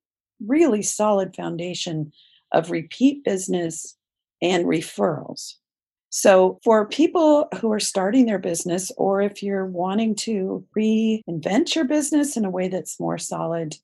really 0.46 0.82
solid 0.82 1.36
foundation 1.36 2.12
of 2.52 2.72
repeat 2.72 3.24
business 3.24 3.96
and 4.42 4.66
referrals. 4.66 5.56
So, 6.10 6.60
for 6.64 6.88
people 6.88 7.48
who 7.60 7.72
are 7.72 7.80
starting 7.80 8.26
their 8.26 8.40
business, 8.40 8.92
or 8.98 9.22
if 9.22 9.42
you're 9.42 9.66
wanting 9.66 10.16
to 10.16 10.66
reinvent 10.78 11.74
your 11.74 11.86
business 11.86 12.36
in 12.36 12.44
a 12.44 12.50
way 12.50 12.68
that's 12.68 13.00
more 13.00 13.18
solid, 13.18 13.76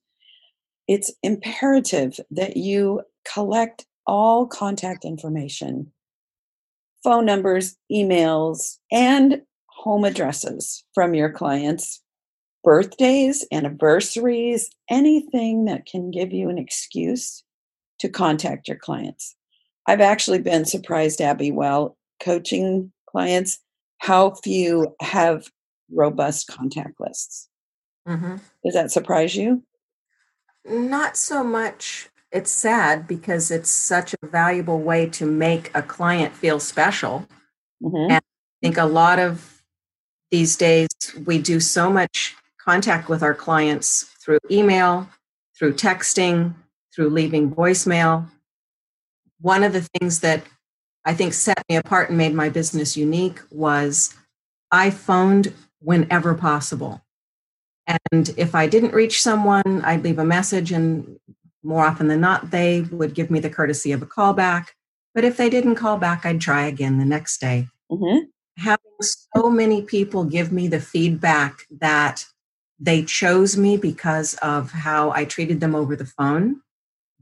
it's 0.89 1.13
imperative 1.23 2.19
that 2.31 2.57
you 2.57 3.01
collect 3.23 3.85
all 4.05 4.45
contact 4.45 5.05
information 5.05 5.91
phone 7.03 7.25
numbers, 7.25 7.77
emails, 7.89 8.77
and 8.91 9.41
home 9.67 10.03
addresses 10.03 10.83
from 10.93 11.13
your 11.13 11.29
clients 11.29 12.01
birthdays, 12.67 13.45
anniversaries, 13.53 14.69
anything 14.89 15.63
that 15.63 15.85
can 15.85 16.11
give 16.11 16.33
you 16.33 16.49
an 16.49 16.57
excuse 16.57 17.41
to 17.97 18.09
contact 18.09 18.67
your 18.67 18.75
clients. 18.75 19.37
I've 19.85 20.01
actually 20.01 20.39
been 20.39 20.65
surprised, 20.65 21.21
Abbey, 21.21 21.49
while 21.49 21.95
coaching 22.19 22.91
clients, 23.09 23.59
how 23.99 24.31
few 24.43 24.93
have 25.01 25.47
robust 25.89 26.47
contact 26.47 26.99
lists. 26.99 27.47
Mm-hmm. 28.05 28.35
Does 28.65 28.73
that 28.73 28.91
surprise 28.91 29.33
you? 29.33 29.63
Not 30.65 31.15
so 31.15 31.45
much. 31.45 32.09
It's 32.33 32.51
sad 32.51 33.07
because 33.07 33.49
it's 33.49 33.71
such 33.71 34.13
a 34.13 34.27
valuable 34.27 34.81
way 34.81 35.07
to 35.11 35.25
make 35.25 35.71
a 35.73 35.81
client 35.81 36.35
feel 36.35 36.59
special. 36.59 37.25
Mm-hmm. 37.81 38.11
And 38.11 38.13
I 38.13 38.21
think 38.61 38.77
a 38.77 38.83
lot 38.83 39.19
of 39.19 39.63
these 40.31 40.57
days 40.57 40.89
we 41.25 41.41
do 41.41 41.61
so 41.61 41.89
much 41.89 42.35
contact 42.67 43.07
with 43.07 43.23
our 43.23 43.33
clients 43.33 44.03
through 44.21 44.39
email, 44.51 45.07
through 45.57 45.73
texting, 45.73 46.53
through 46.93 47.09
leaving 47.09 47.49
voicemail. 47.49 48.29
One 49.39 49.63
of 49.63 49.71
the 49.71 49.87
things 49.93 50.19
that 50.19 50.43
I 51.05 51.13
think 51.13 51.33
set 51.33 51.63
me 51.69 51.77
apart 51.77 52.09
and 52.09 52.17
made 52.17 52.33
my 52.33 52.49
business 52.49 52.97
unique 52.97 53.39
was 53.49 54.13
I 54.69 54.89
phoned 54.89 55.53
whenever 55.79 56.35
possible. 56.35 57.01
And 58.11 58.33
if 58.35 58.53
I 58.53 58.67
didn't 58.67 58.93
reach 58.93 59.21
someone, 59.21 59.81
I'd 59.85 60.03
leave 60.03 60.19
a 60.19 60.25
message, 60.25 60.73
and 60.73 61.17
more 61.63 61.85
often 61.85 62.09
than 62.09 62.19
not, 62.19 62.51
they 62.51 62.81
would 62.81 63.13
give 63.13 63.31
me 63.31 63.39
the 63.39 63.49
courtesy 63.49 63.93
of 63.93 64.01
a 64.01 64.05
call 64.05 64.33
back. 64.33 64.75
But 65.15 65.23
if 65.23 65.37
they 65.37 65.49
didn't 65.49 65.75
call 65.75 65.97
back, 65.97 66.25
I'd 66.25 66.41
try 66.41 66.65
again 66.65 66.97
the 66.97 67.05
next 67.05 67.39
day. 67.39 67.69
Mm-hmm. 67.89 68.25
Having 68.57 68.91
so 68.99 69.49
many 69.49 69.83
people 69.83 70.25
give 70.25 70.51
me 70.51 70.67
the 70.67 70.81
feedback 70.81 71.65
that 71.79 72.25
they 72.79 73.03
chose 73.03 73.57
me 73.57 73.77
because 73.77 74.35
of 74.35 74.71
how 74.71 75.11
I 75.11 75.25
treated 75.25 75.59
them 75.59 75.75
over 75.75 75.95
the 75.95 76.05
phone. 76.05 76.61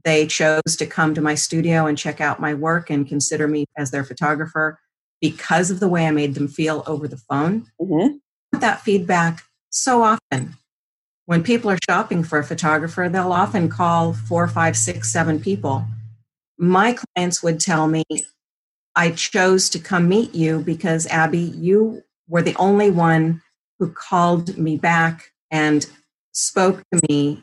They 0.04 0.26
chose 0.26 0.76
to 0.76 0.86
come 0.86 1.14
to 1.14 1.20
my 1.20 1.34
studio 1.34 1.86
and 1.86 1.98
check 1.98 2.20
out 2.20 2.40
my 2.40 2.54
work 2.54 2.90
and 2.90 3.08
consider 3.08 3.48
me 3.48 3.66
as 3.76 3.90
their 3.90 4.04
photographer 4.04 4.78
because 5.20 5.70
of 5.70 5.80
the 5.80 5.88
way 5.88 6.06
I 6.06 6.10
made 6.10 6.34
them 6.34 6.48
feel 6.48 6.84
over 6.86 7.08
the 7.08 7.16
phone. 7.16 7.66
Mm-hmm. 7.80 8.58
That 8.58 8.82
feedback 8.82 9.44
so 9.70 10.02
often. 10.02 10.56
When 11.24 11.42
people 11.42 11.70
are 11.70 11.78
shopping 11.88 12.22
for 12.22 12.38
a 12.38 12.44
photographer, 12.44 13.08
they'll 13.08 13.32
often 13.32 13.68
call 13.68 14.12
four, 14.12 14.46
five, 14.46 14.76
six, 14.76 15.10
seven 15.10 15.40
people. 15.40 15.84
My 16.56 16.96
clients 17.14 17.42
would 17.42 17.58
tell 17.58 17.88
me, 17.88 18.04
I 18.94 19.10
chose 19.10 19.68
to 19.70 19.78
come 19.78 20.08
meet 20.08 20.34
you 20.34 20.60
because, 20.60 21.06
Abbey, 21.08 21.52
you 21.56 22.02
were 22.28 22.42
the 22.42 22.54
only 22.56 22.90
one 22.90 23.42
who 23.78 23.90
called 23.90 24.56
me 24.56 24.76
back 24.76 25.32
and 25.50 25.86
spoke 26.32 26.82
to 26.92 27.00
me 27.08 27.42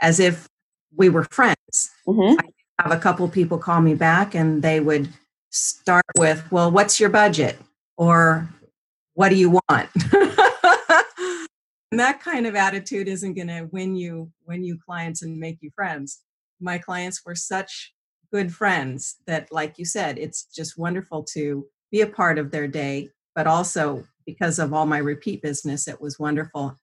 as 0.00 0.20
if 0.20 0.48
we 0.96 1.08
were 1.08 1.24
friends. 1.30 1.90
Mm-hmm. 2.06 2.38
I 2.40 2.82
have 2.82 2.92
a 2.92 3.00
couple 3.00 3.28
people 3.28 3.58
call 3.58 3.80
me 3.80 3.94
back 3.94 4.34
and 4.34 4.62
they 4.62 4.80
would 4.80 5.08
start 5.50 6.04
with, 6.16 6.50
Well, 6.50 6.70
what's 6.70 6.98
your 6.98 7.10
budget? 7.10 7.58
Or 7.96 8.48
what 9.14 9.28
do 9.28 9.36
you 9.36 9.50
want? 9.50 9.90
and 11.90 12.00
that 12.00 12.20
kind 12.20 12.46
of 12.46 12.54
attitude 12.54 13.08
isn't 13.08 13.34
going 13.34 13.48
to 13.48 13.68
win 13.70 13.94
you 13.96 14.30
win 14.46 14.64
you 14.64 14.78
clients 14.78 15.22
and 15.22 15.38
make 15.38 15.58
you 15.60 15.70
friends. 15.74 16.20
My 16.60 16.78
clients 16.78 17.24
were 17.24 17.34
such 17.34 17.92
good 18.32 18.54
friends 18.54 19.16
that 19.26 19.52
like 19.52 19.78
you 19.78 19.84
said, 19.84 20.18
it's 20.18 20.44
just 20.44 20.78
wonderful 20.78 21.24
to 21.34 21.66
be 21.90 22.00
a 22.00 22.06
part 22.06 22.38
of 22.38 22.50
their 22.50 22.68
day, 22.68 23.10
but 23.34 23.46
also 23.46 24.06
because 24.24 24.58
of 24.58 24.72
all 24.72 24.86
my 24.86 24.98
repeat 24.98 25.42
business, 25.42 25.88
it 25.88 26.00
was 26.00 26.18
wonderful 26.18 26.76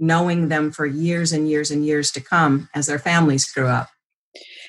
knowing 0.00 0.48
them 0.48 0.72
for 0.72 0.86
years 0.86 1.32
and 1.32 1.48
years 1.48 1.70
and 1.70 1.86
years 1.86 2.10
to 2.10 2.20
come 2.20 2.68
as 2.74 2.86
their 2.86 2.98
families 2.98 3.44
grew 3.50 3.66
up. 3.68 3.88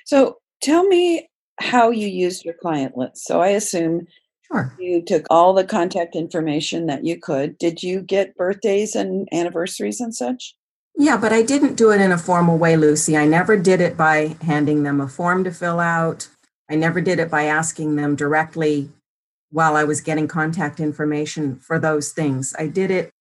So 0.05 0.37
tell 0.61 0.85
me 0.85 1.29
how 1.59 1.89
you 1.89 2.07
used 2.07 2.43
your 2.43 2.53
client 2.53 2.97
list. 2.97 3.25
So 3.25 3.41
I 3.41 3.49
assume 3.49 4.07
sure. 4.51 4.75
you 4.77 5.01
took 5.03 5.25
all 5.29 5.53
the 5.53 5.63
contact 5.63 6.15
information 6.15 6.87
that 6.87 7.05
you 7.05 7.19
could. 7.19 7.57
Did 7.57 7.81
you 7.81 8.01
get 8.01 8.35
birthdays 8.35 8.95
and 8.95 9.27
anniversaries 9.31 10.01
and 10.01 10.13
such? 10.13 10.55
Yeah, 10.97 11.17
but 11.17 11.31
I 11.31 11.41
didn't 11.41 11.75
do 11.75 11.91
it 11.91 12.01
in 12.01 12.11
a 12.11 12.17
formal 12.17 12.57
way, 12.57 12.73
Luci. 12.73 13.17
I 13.17 13.25
never 13.25 13.57
did 13.57 13.79
it 13.79 13.95
by 13.95 14.35
handing 14.41 14.83
them 14.83 14.99
a 14.99 15.07
form 15.07 15.43
to 15.45 15.51
fill 15.51 15.79
out. 15.79 16.27
I 16.69 16.75
never 16.75 16.99
did 16.99 17.19
it 17.19 17.31
by 17.31 17.43
asking 17.43 17.95
them 17.95 18.15
directly 18.15 18.89
while 19.49 19.75
I 19.75 19.83
was 19.83 20.01
getting 20.01 20.27
contact 20.27 20.79
information 20.79 21.57
for 21.57 21.79
those 21.79 22.11
things. 22.11 22.53
I 22.57 22.67
did 22.67 22.91
it 22.91 23.11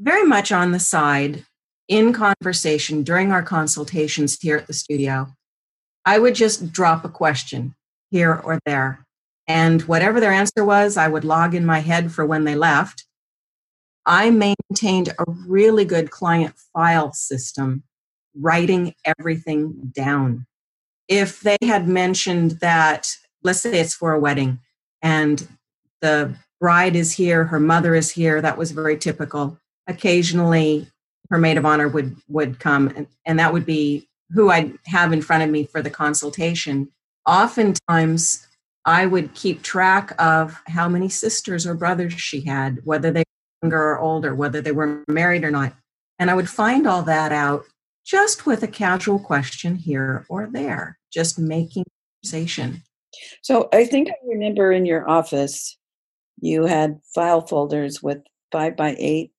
very 0.00 0.24
much 0.24 0.50
on 0.50 0.72
the 0.72 0.80
side 0.80 1.44
in 1.88 2.12
conversation 2.12 3.02
during 3.02 3.30
our 3.32 3.42
consultations 3.42 4.38
here 4.40 4.56
at 4.56 4.66
the 4.66 4.72
studio. 4.72 5.28
I 6.06 6.18
would 6.18 6.34
just 6.34 6.72
drop 6.72 7.04
a 7.04 7.08
question 7.08 7.74
here 8.10 8.34
or 8.34 8.58
there. 8.64 9.04
And 9.46 9.82
whatever 9.82 10.20
their 10.20 10.32
answer 10.32 10.64
was, 10.64 10.96
I 10.96 11.08
would 11.08 11.24
log 11.24 11.54
in 11.54 11.66
my 11.66 11.80
head 11.80 12.12
for 12.12 12.24
when 12.24 12.44
they 12.44 12.54
left. 12.54 13.04
I 14.06 14.30
maintained 14.30 15.10
a 15.10 15.24
really 15.46 15.84
good 15.84 16.10
client 16.10 16.54
file 16.72 17.12
system, 17.12 17.82
writing 18.34 18.94
everything 19.04 19.92
down. 19.94 20.46
If 21.08 21.40
they 21.40 21.58
had 21.62 21.88
mentioned 21.88 22.52
that, 22.60 23.08
let's 23.42 23.60
say 23.60 23.80
it's 23.80 23.94
for 23.94 24.12
a 24.12 24.20
wedding, 24.20 24.60
and 25.02 25.46
the 26.00 26.36
bride 26.60 26.96
is 26.96 27.12
here, 27.12 27.44
her 27.46 27.60
mother 27.60 27.94
is 27.94 28.12
here, 28.12 28.40
that 28.40 28.56
was 28.56 28.70
very 28.70 28.96
typical. 28.96 29.59
Occasionally, 29.90 30.86
her 31.30 31.38
maid 31.38 31.58
of 31.58 31.66
honor 31.66 31.88
would 31.88 32.16
would 32.28 32.60
come, 32.60 32.88
and, 32.94 33.06
and 33.26 33.38
that 33.38 33.52
would 33.52 33.66
be 33.66 34.08
who 34.32 34.50
I'd 34.50 34.78
have 34.86 35.12
in 35.12 35.20
front 35.20 35.42
of 35.42 35.50
me 35.50 35.64
for 35.64 35.82
the 35.82 35.90
consultation. 35.90 36.88
Oftentimes, 37.26 38.46
I 38.84 39.06
would 39.06 39.34
keep 39.34 39.62
track 39.62 40.12
of 40.18 40.56
how 40.68 40.88
many 40.88 41.08
sisters 41.08 41.66
or 41.66 41.74
brothers 41.74 42.12
she 42.12 42.40
had, 42.42 42.78
whether 42.84 43.10
they 43.10 43.20
were 43.20 43.66
younger 43.66 43.82
or 43.82 43.98
older, 43.98 44.34
whether 44.34 44.60
they 44.60 44.72
were 44.72 45.02
married 45.08 45.44
or 45.44 45.50
not. 45.50 45.74
And 46.20 46.30
I 46.30 46.34
would 46.34 46.48
find 46.48 46.86
all 46.86 47.02
that 47.02 47.32
out 47.32 47.64
just 48.06 48.46
with 48.46 48.62
a 48.62 48.68
casual 48.68 49.18
question 49.18 49.74
here 49.74 50.24
or 50.28 50.48
there, 50.50 50.98
just 51.12 51.38
making 51.38 51.84
conversation. 52.22 52.82
So 53.42 53.68
I 53.72 53.84
think 53.84 54.08
I 54.08 54.14
remember 54.28 54.70
in 54.72 54.86
your 54.86 55.08
office, 55.08 55.76
you 56.40 56.66
had 56.66 57.00
file 57.14 57.40
folders 57.40 58.02
with 58.02 58.18
five 58.52 58.76
by 58.76 58.96
eight 58.98 59.32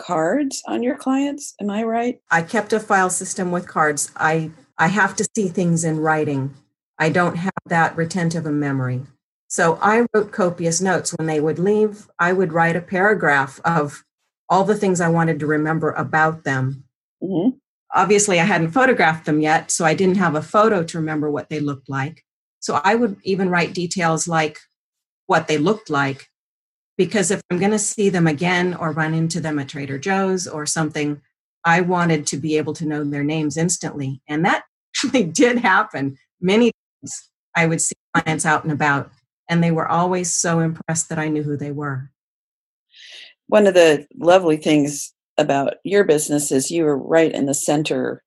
cards 0.00 0.62
on 0.66 0.82
your 0.82 0.96
clients. 0.96 1.54
Am 1.60 1.70
I 1.70 1.82
right? 1.82 2.20
I 2.30 2.42
kept 2.42 2.72
a 2.72 2.80
file 2.80 3.10
system 3.10 3.50
with 3.50 3.68
cards. 3.68 4.10
I 4.16 4.50
I 4.78 4.88
have 4.88 5.14
to 5.16 5.28
see 5.36 5.48
things 5.48 5.84
in 5.84 6.00
writing. 6.00 6.54
I 6.98 7.10
don't 7.10 7.36
have 7.36 7.52
that 7.66 7.96
retentive 7.96 8.46
of 8.46 8.54
memory. 8.54 9.02
So 9.48 9.78
I 9.82 10.06
wrote 10.14 10.32
copious 10.32 10.80
notes. 10.80 11.12
When 11.16 11.26
they 11.26 11.40
would 11.40 11.58
leave, 11.58 12.08
I 12.18 12.32
would 12.32 12.52
write 12.52 12.76
a 12.76 12.80
paragraph 12.80 13.60
of 13.64 14.04
all 14.48 14.64
the 14.64 14.74
things 14.74 15.00
I 15.00 15.08
wanted 15.08 15.38
to 15.40 15.46
remember 15.46 15.90
about 15.90 16.44
them. 16.44 16.84
Mm-hmm. 17.22 17.58
Obviously, 17.94 18.40
I 18.40 18.44
hadn't 18.44 18.70
photographed 18.70 19.26
them 19.26 19.40
yet, 19.40 19.70
so 19.70 19.84
I 19.84 19.94
didn't 19.94 20.16
have 20.16 20.34
a 20.34 20.42
photo 20.42 20.82
to 20.82 20.98
remember 20.98 21.30
what 21.30 21.50
they 21.50 21.60
looked 21.60 21.90
like. 21.90 22.24
So 22.60 22.80
I 22.82 22.94
would 22.94 23.16
even 23.24 23.50
write 23.50 23.74
details 23.74 24.26
like 24.28 24.58
what 25.26 25.46
they 25.46 25.58
looked 25.58 25.90
like, 25.90 26.29
because 27.00 27.30
if 27.30 27.40
I'm 27.50 27.58
going 27.58 27.70
to 27.70 27.78
see 27.78 28.10
them 28.10 28.26
again 28.26 28.74
or 28.74 28.92
run 28.92 29.14
into 29.14 29.40
them 29.40 29.58
at 29.58 29.70
Trader 29.70 29.98
Joe's 29.98 30.46
or 30.46 30.66
something, 30.66 31.22
I 31.64 31.80
wanted 31.80 32.26
to 32.26 32.36
be 32.36 32.58
able 32.58 32.74
to 32.74 32.84
know 32.84 33.04
their 33.04 33.24
names 33.24 33.56
instantly. 33.56 34.20
And 34.28 34.44
that 34.44 34.64
actually 34.90 35.24
did 35.24 35.60
happen 35.60 36.18
many 36.42 36.72
times. 37.00 37.30
I 37.56 37.64
would 37.64 37.80
see 37.80 37.94
clients 38.12 38.44
out 38.44 38.64
and 38.64 38.72
about, 38.72 39.10
and 39.48 39.64
they 39.64 39.70
were 39.70 39.88
always 39.88 40.30
so 40.30 40.60
impressed 40.60 41.08
that 41.08 41.18
I 41.18 41.28
knew 41.28 41.42
who 41.42 41.56
they 41.56 41.70
were. 41.70 42.10
One 43.46 43.66
of 43.66 43.72
the 43.72 44.06
lovely 44.18 44.58
things 44.58 45.14
about 45.38 45.76
your 45.84 46.04
business 46.04 46.52
is 46.52 46.70
you 46.70 46.84
are 46.84 46.98
right 46.98 47.32
in 47.32 47.46
the 47.46 47.54
center 47.54 48.22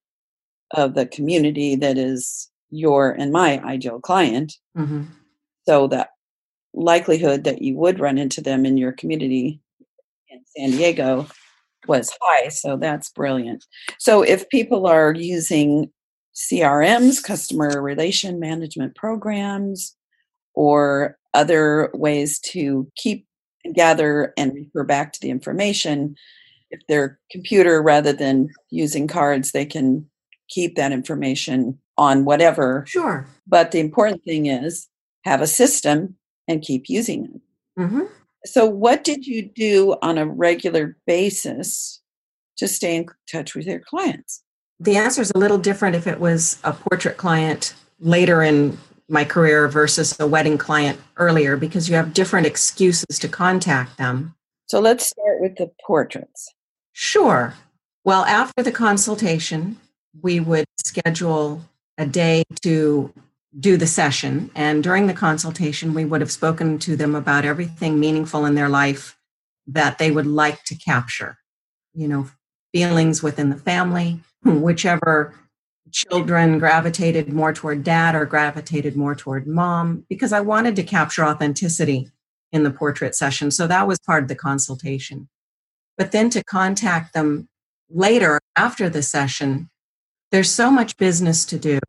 of 0.73 0.95
the 0.95 1.05
community 1.05 1.75
that 1.75 1.99
is 1.99 2.49
your 2.71 3.11
and 3.11 3.31
my 3.31 3.59
ideal 3.63 3.99
client. 3.99 4.55
Mm-hmm. 4.75 5.03
So 5.67 5.87
the 5.87 6.07
likelihood 6.73 7.43
that 7.43 7.61
you 7.61 7.75
would 7.75 7.99
run 7.99 8.17
into 8.17 8.41
them 8.41 8.65
in 8.65 8.77
your 8.77 8.91
community 8.91 9.59
in 10.29 10.41
San 10.57 10.71
Diego 10.71 11.27
was 11.87 12.11
high. 12.21 12.47
So 12.49 12.77
that's 12.77 13.09
brilliant. 13.11 13.65
So 13.99 14.21
if 14.21 14.49
people 14.49 14.87
are 14.87 15.13
using 15.13 15.91
CRMs, 16.33 17.23
customer 17.23 17.81
relation 17.81 18.39
management 18.39 18.95
programs, 18.95 19.95
or 20.55 21.17
other 21.33 21.89
ways 21.93 22.39
to 22.39 22.87
keep 22.95 23.25
and 23.63 23.73
gather 23.73 24.33
and 24.37 24.53
refer 24.53 24.83
back 24.83 25.13
to 25.13 25.19
the 25.21 25.29
information. 25.29 26.15
If 26.69 26.81
their 26.87 27.19
computer, 27.31 27.81
rather 27.81 28.13
than 28.13 28.49
using 28.69 29.07
cards, 29.07 29.51
they 29.51 29.65
can 29.65 30.09
keep 30.49 30.75
that 30.75 30.91
information 30.91 31.79
on 31.97 32.25
whatever. 32.25 32.83
Sure. 32.87 33.27
But 33.47 33.71
the 33.71 33.79
important 33.79 34.23
thing 34.23 34.47
is 34.47 34.87
have 35.23 35.41
a 35.41 35.47
system 35.47 36.15
and 36.47 36.61
keep 36.61 36.89
using 36.89 37.25
it. 37.25 37.81
Mm-hmm. 37.81 38.01
So, 38.45 38.65
what 38.65 39.03
did 39.03 39.25
you 39.25 39.41
do 39.43 39.95
on 40.01 40.17
a 40.17 40.25
regular 40.25 40.97
basis 41.07 42.01
to 42.57 42.67
stay 42.67 42.95
in 42.95 43.05
touch 43.31 43.55
with 43.55 43.65
your 43.65 43.79
clients? 43.79 44.43
the 44.83 44.97
answer 44.97 45.21
is 45.21 45.31
a 45.33 45.37
little 45.37 45.57
different 45.57 45.95
if 45.95 46.07
it 46.07 46.19
was 46.19 46.59
a 46.63 46.73
portrait 46.73 47.17
client 47.17 47.73
later 47.99 48.43
in 48.43 48.77
my 49.07 49.23
career 49.23 49.67
versus 49.67 50.17
a 50.19 50.27
wedding 50.27 50.57
client 50.57 50.99
earlier 51.17 51.55
because 51.55 51.87
you 51.87 51.95
have 51.95 52.13
different 52.13 52.45
excuses 52.45 53.19
to 53.19 53.27
contact 53.27 53.97
them. 53.97 54.35
So 54.65 54.79
let's 54.79 55.07
start 55.07 55.39
with 55.39 55.55
the 55.55 55.71
portraits. 55.85 56.53
Sure. 56.91 57.53
Well, 58.03 58.25
after 58.25 58.61
the 58.61 58.71
consultation, 58.71 59.77
we 60.21 60.39
would 60.39 60.65
schedule 60.85 61.63
a 61.97 62.05
day 62.05 62.43
to 62.61 63.13
do 63.59 63.77
the 63.77 63.87
session. 63.87 64.49
And 64.55 64.83
during 64.83 65.07
the 65.07 65.13
consultation, 65.13 65.93
we 65.93 66.05
would 66.05 66.21
have 66.21 66.31
spoken 66.31 66.79
to 66.79 66.95
them 66.95 67.15
about 67.15 67.45
everything 67.45 67.99
meaningful 67.99 68.45
in 68.45 68.55
their 68.55 68.69
life 68.69 69.17
that 69.67 69.97
they 69.97 70.11
would 70.11 70.25
like 70.25 70.63
to 70.65 70.75
capture. 70.75 71.37
You 71.93 72.07
know, 72.07 72.29
feelings 72.73 73.21
within 73.21 73.49
the 73.49 73.57
family, 73.57 74.19
whichever 74.43 75.35
children 75.91 76.57
gravitated 76.57 77.31
more 77.31 77.53
toward 77.53 77.83
dad 77.83 78.15
or 78.15 78.25
gravitated 78.25 78.95
more 78.95 79.13
toward 79.13 79.45
mom, 79.45 80.05
because 80.09 80.33
I 80.33 80.41
wanted 80.41 80.75
to 80.77 80.83
capture 80.83 81.23
authenticity 81.23 82.09
in 82.51 82.63
the 82.63 82.71
portrait 82.71 83.15
session. 83.15 83.51
So 83.51 83.67
that 83.67 83.87
was 83.87 83.99
part 83.99 84.23
of 84.23 84.29
the 84.29 84.35
consultation. 84.35 85.29
But 85.97 86.11
then 86.11 86.31
to 86.31 86.43
contact 86.43 87.13
them 87.13 87.47
later 87.89 88.39
after 88.55 88.89
the 88.89 89.03
session, 89.03 89.69
there's 90.31 90.49
so 90.49 90.71
much 90.71 90.97
business 90.97 91.45
to 91.45 91.59
do 91.59 91.79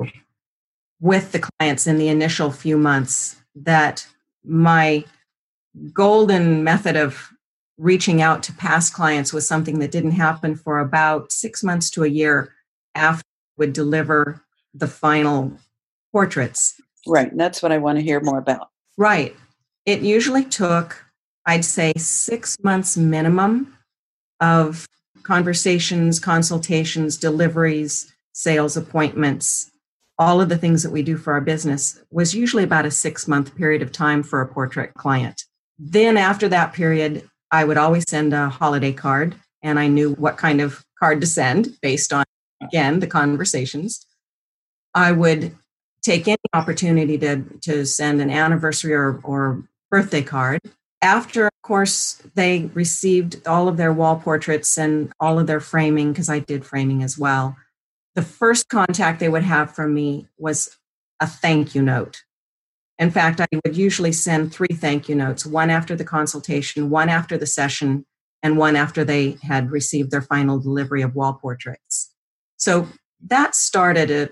with 1.04 1.32
the 1.32 1.50
clients 1.60 1.86
in 1.86 1.98
the 1.98 2.08
initial 2.08 2.50
few 2.50 2.78
months 2.78 3.36
that 3.54 4.06
my 4.42 5.04
golden 5.92 6.64
method 6.64 6.96
of 6.96 7.30
reaching 7.76 8.22
out 8.22 8.42
to 8.42 8.54
past 8.54 8.94
clients 8.94 9.30
was 9.30 9.46
something 9.46 9.80
that 9.80 9.90
didn't 9.90 10.12
happen 10.12 10.56
for 10.56 10.78
about 10.78 11.30
six 11.30 11.62
months 11.62 11.90
to 11.90 12.04
a 12.04 12.08
year 12.08 12.54
after 12.94 13.22
would 13.58 13.74
deliver 13.74 14.42
the 14.72 14.88
final 14.88 15.52
portraits. 16.10 16.80
Right. 17.06 17.30
That's 17.36 17.62
what 17.62 17.70
I 17.70 17.76
want 17.76 17.98
to 17.98 18.02
hear 18.02 18.20
more 18.22 18.38
about. 18.38 18.70
Right. 18.96 19.36
It 19.84 20.00
usually 20.00 20.44
took, 20.44 21.04
I'd 21.44 21.66
say, 21.66 21.92
six 21.98 22.56
months 22.62 22.96
minimum 22.96 23.76
of 24.40 24.88
conversations, 25.22 26.18
consultations, 26.18 27.18
deliveries, 27.18 28.10
sales 28.32 28.74
appointments, 28.74 29.70
all 30.18 30.40
of 30.40 30.48
the 30.48 30.58
things 30.58 30.82
that 30.82 30.92
we 30.92 31.02
do 31.02 31.16
for 31.16 31.32
our 31.32 31.40
business 31.40 32.00
was 32.10 32.34
usually 32.34 32.62
about 32.62 32.86
a 32.86 32.90
six 32.90 33.26
month 33.26 33.54
period 33.56 33.82
of 33.82 33.92
time 33.92 34.22
for 34.22 34.40
a 34.40 34.48
portrait 34.48 34.94
client. 34.94 35.44
Then, 35.78 36.16
after 36.16 36.48
that 36.48 36.72
period, 36.72 37.28
I 37.50 37.64
would 37.64 37.76
always 37.76 38.08
send 38.08 38.32
a 38.32 38.48
holiday 38.48 38.92
card, 38.92 39.34
and 39.62 39.78
I 39.78 39.88
knew 39.88 40.12
what 40.14 40.36
kind 40.36 40.60
of 40.60 40.84
card 40.98 41.20
to 41.20 41.26
send 41.26 41.78
based 41.82 42.12
on, 42.12 42.24
again, 42.62 43.00
the 43.00 43.06
conversations. 43.06 44.06
I 44.94 45.12
would 45.12 45.56
take 46.02 46.28
any 46.28 46.38
opportunity 46.52 47.18
to, 47.18 47.42
to 47.62 47.84
send 47.84 48.20
an 48.20 48.30
anniversary 48.30 48.92
or, 48.92 49.20
or 49.24 49.64
birthday 49.90 50.22
card. 50.22 50.60
After, 51.02 51.46
of 51.46 51.62
course, 51.62 52.22
they 52.34 52.70
received 52.74 53.46
all 53.46 53.68
of 53.68 53.76
their 53.76 53.92
wall 53.92 54.16
portraits 54.16 54.78
and 54.78 55.12
all 55.18 55.38
of 55.38 55.46
their 55.46 55.60
framing, 55.60 56.12
because 56.12 56.28
I 56.28 56.38
did 56.38 56.64
framing 56.64 57.02
as 57.02 57.18
well, 57.18 57.56
the 58.14 58.22
first 58.22 58.68
contact 58.68 59.20
they 59.20 59.28
would 59.28 59.42
have 59.42 59.74
from 59.74 59.94
me 59.94 60.28
was 60.38 60.76
a 61.20 61.26
thank 61.26 61.74
you 61.74 61.82
note. 61.82 62.22
In 62.98 63.10
fact, 63.10 63.40
I 63.40 63.46
would 63.64 63.76
usually 63.76 64.12
send 64.12 64.52
three 64.52 64.68
thank 64.72 65.08
you 65.08 65.14
notes 65.14 65.44
one 65.44 65.70
after 65.70 65.96
the 65.96 66.04
consultation, 66.04 66.90
one 66.90 67.08
after 67.08 67.36
the 67.36 67.46
session, 67.46 68.06
and 68.42 68.56
one 68.56 68.76
after 68.76 69.04
they 69.04 69.36
had 69.42 69.70
received 69.70 70.10
their 70.10 70.22
final 70.22 70.60
delivery 70.60 71.02
of 71.02 71.16
wall 71.16 71.34
portraits. 71.34 72.12
So 72.56 72.86
that 73.26 73.54
started 73.54 74.10
a 74.10 74.28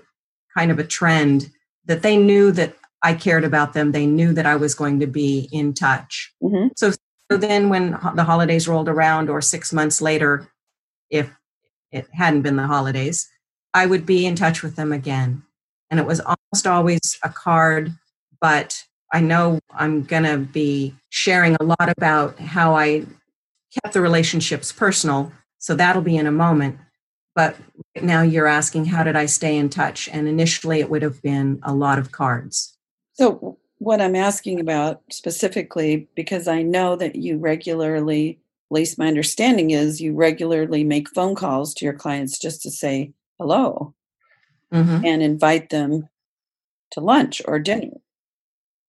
kind 0.57 0.71
of 0.71 0.79
a 0.79 0.83
trend 0.83 1.51
that 1.85 2.03
they 2.03 2.15
knew 2.15 2.51
that 2.51 2.75
I 3.01 3.15
cared 3.15 3.43
about 3.43 3.73
them. 3.73 3.91
They 3.91 4.05
knew 4.05 4.31
that 4.33 4.45
I 4.45 4.55
was 4.55 4.75
going 4.75 5.01
to 5.01 5.07
be 5.07 5.49
in 5.51 5.73
touch. 5.73 6.33
Mm-hmm. 6.41 6.67
So, 6.77 6.91
so 7.29 7.37
then 7.37 7.67
when 7.67 7.91
the 8.15 8.23
holidays 8.23 8.67
rolled 8.67 8.87
around, 8.87 9.29
or 9.29 9.41
six 9.41 9.73
months 9.73 10.01
later, 10.01 10.47
if 11.09 11.29
it 11.91 12.07
hadn't 12.13 12.43
been 12.43 12.55
the 12.55 12.67
holidays, 12.67 13.27
I 13.73 13.85
would 13.85 14.05
be 14.05 14.25
in 14.25 14.35
touch 14.35 14.63
with 14.63 14.75
them 14.75 14.91
again. 14.91 15.43
And 15.89 15.99
it 15.99 16.05
was 16.05 16.19
almost 16.19 16.67
always 16.67 17.19
a 17.23 17.29
card 17.29 17.93
but 18.43 18.83
I 19.13 19.21
know 19.21 19.61
I'm 19.73 20.03
going 20.03 20.23
to 20.23 20.37
be 20.37 20.93
sharing 21.09 21.55
a 21.61 21.63
lot 21.63 21.87
about 21.87 22.37
how 22.39 22.75
I 22.75 23.05
kept 23.73 23.93
the 23.93 24.01
relationships 24.01 24.73
personal. 24.73 25.31
So 25.59 25.75
that'll 25.75 26.01
be 26.01 26.17
in 26.17 26.27
a 26.27 26.31
moment. 26.31 26.77
But 27.35 27.55
right 27.95 28.03
now 28.03 28.21
you're 28.21 28.47
asking, 28.47 28.87
how 28.87 29.01
did 29.01 29.15
I 29.15 29.27
stay 29.27 29.55
in 29.55 29.69
touch? 29.69 30.09
And 30.09 30.27
initially 30.27 30.81
it 30.81 30.89
would 30.89 31.03
have 31.03 31.21
been 31.21 31.61
a 31.63 31.73
lot 31.73 31.99
of 31.99 32.11
cards. 32.11 32.77
So 33.13 33.57
what 33.77 34.01
I'm 34.01 34.17
asking 34.17 34.59
about 34.59 35.01
specifically 35.09 36.09
because 36.13 36.49
I 36.49 36.63
know 36.63 36.97
that 36.97 37.15
you 37.15 37.37
regularly, 37.37 38.41
at 38.69 38.75
least 38.75 38.99
my 38.99 39.07
understanding 39.07 39.71
is, 39.71 40.01
you 40.01 40.13
regularly 40.13 40.83
make 40.83 41.07
phone 41.09 41.33
calls 41.33 41.73
to 41.75 41.85
your 41.85 41.93
clients 41.93 42.37
just 42.37 42.61
to 42.63 42.69
say 42.69 43.13
hello 43.43 43.93
Mm-hmm. 44.73 45.05
and 45.05 45.21
invite 45.21 45.69
them 45.69 46.09
to 46.89 46.99
lunch 46.99 47.43
or 47.45 47.59
dinner. 47.59 47.91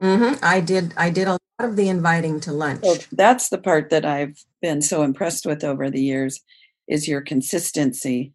Mm-hmm. 0.03 0.43
I 0.43 0.61
did. 0.61 0.95
I 0.97 1.11
did 1.11 1.29
a 1.29 1.33
lot 1.33 1.41
of 1.59 1.77
the 1.77 1.91
inviting 1.91 2.41
to 2.41 2.53
lunch. 2.53 2.85
So 2.85 2.97
that's 3.13 3.51
the 3.51 3.59
part 3.59 3.91
that 3.91 4.07
I've 4.07 4.43
been 4.63 4.81
so 4.81 5.03
impressed 5.03 5.45
with 5.45 5.63
over 5.63 5.91
the 5.91 6.01
years 6.01 6.41
is 6.89 7.07
your 7.07 7.21
consistency. 7.21 8.33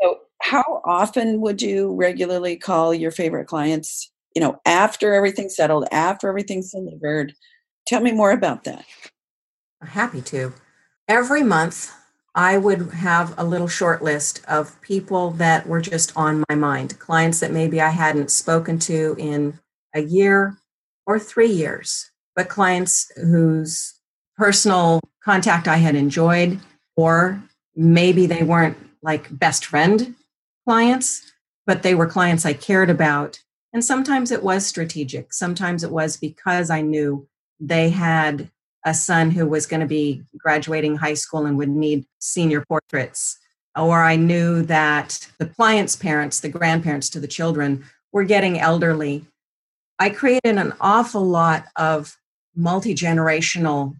So 0.00 0.20
how 0.40 0.80
often 0.86 1.42
would 1.42 1.60
you 1.60 1.94
regularly 1.94 2.56
call 2.56 2.94
your 2.94 3.10
favorite 3.10 3.48
clients, 3.48 4.10
you 4.34 4.40
know, 4.40 4.58
after 4.64 5.12
everything's 5.12 5.54
settled, 5.54 5.86
after 5.92 6.26
everything's 6.26 6.70
delivered? 6.70 7.34
Tell 7.86 8.00
me 8.00 8.12
more 8.12 8.30
about 8.30 8.64
that. 8.64 8.86
Happy 9.82 10.22
to. 10.22 10.54
Every 11.06 11.42
month, 11.42 11.92
I 12.34 12.56
would 12.56 12.92
have 12.92 13.34
a 13.36 13.44
little 13.44 13.68
short 13.68 14.02
list 14.02 14.42
of 14.48 14.80
people 14.80 15.32
that 15.32 15.66
were 15.66 15.82
just 15.82 16.16
on 16.16 16.44
my 16.48 16.54
mind, 16.54 16.98
clients 16.98 17.40
that 17.40 17.52
maybe 17.52 17.80
I 17.80 17.90
hadn't 17.90 18.30
spoken 18.30 18.78
to 18.80 19.14
in 19.18 19.58
a 19.94 20.00
year 20.00 20.56
or 21.06 21.18
three 21.18 21.50
years, 21.50 22.10
but 22.34 22.48
clients 22.48 23.12
whose 23.16 23.94
personal 24.36 25.00
contact 25.22 25.68
I 25.68 25.76
had 25.76 25.94
enjoyed, 25.94 26.58
or 26.96 27.42
maybe 27.76 28.26
they 28.26 28.42
weren't 28.42 28.78
like 29.02 29.36
best 29.38 29.66
friend 29.66 30.14
clients, 30.66 31.32
but 31.66 31.82
they 31.82 31.94
were 31.94 32.06
clients 32.06 32.46
I 32.46 32.54
cared 32.54 32.88
about. 32.88 33.40
And 33.74 33.84
sometimes 33.84 34.30
it 34.30 34.42
was 34.42 34.66
strategic. 34.66 35.32
Sometimes 35.32 35.84
it 35.84 35.90
was 35.90 36.16
because 36.16 36.70
I 36.70 36.80
knew 36.80 37.28
they 37.60 37.90
had 37.90 38.50
a 38.84 38.94
son 38.94 39.30
who 39.30 39.46
was 39.46 39.66
going 39.66 39.80
to 39.80 39.86
be 39.86 40.22
graduating 40.36 40.96
high 40.96 41.14
school 41.14 41.46
and 41.46 41.56
would 41.56 41.68
need 41.68 42.04
senior 42.18 42.64
portraits. 42.64 43.38
Or 43.76 44.02
I 44.02 44.16
knew 44.16 44.62
that 44.62 45.28
the 45.38 45.46
client's 45.46 45.96
parents, 45.96 46.40
the 46.40 46.48
grandparents 46.48 47.08
to 47.10 47.20
the 47.20 47.28
children, 47.28 47.84
were 48.12 48.24
getting 48.24 48.58
elderly. 48.58 49.24
I 49.98 50.10
created 50.10 50.58
an 50.58 50.74
awful 50.80 51.24
lot 51.24 51.66
of 51.76 52.16
multi 52.54 52.94
generational 52.94 53.94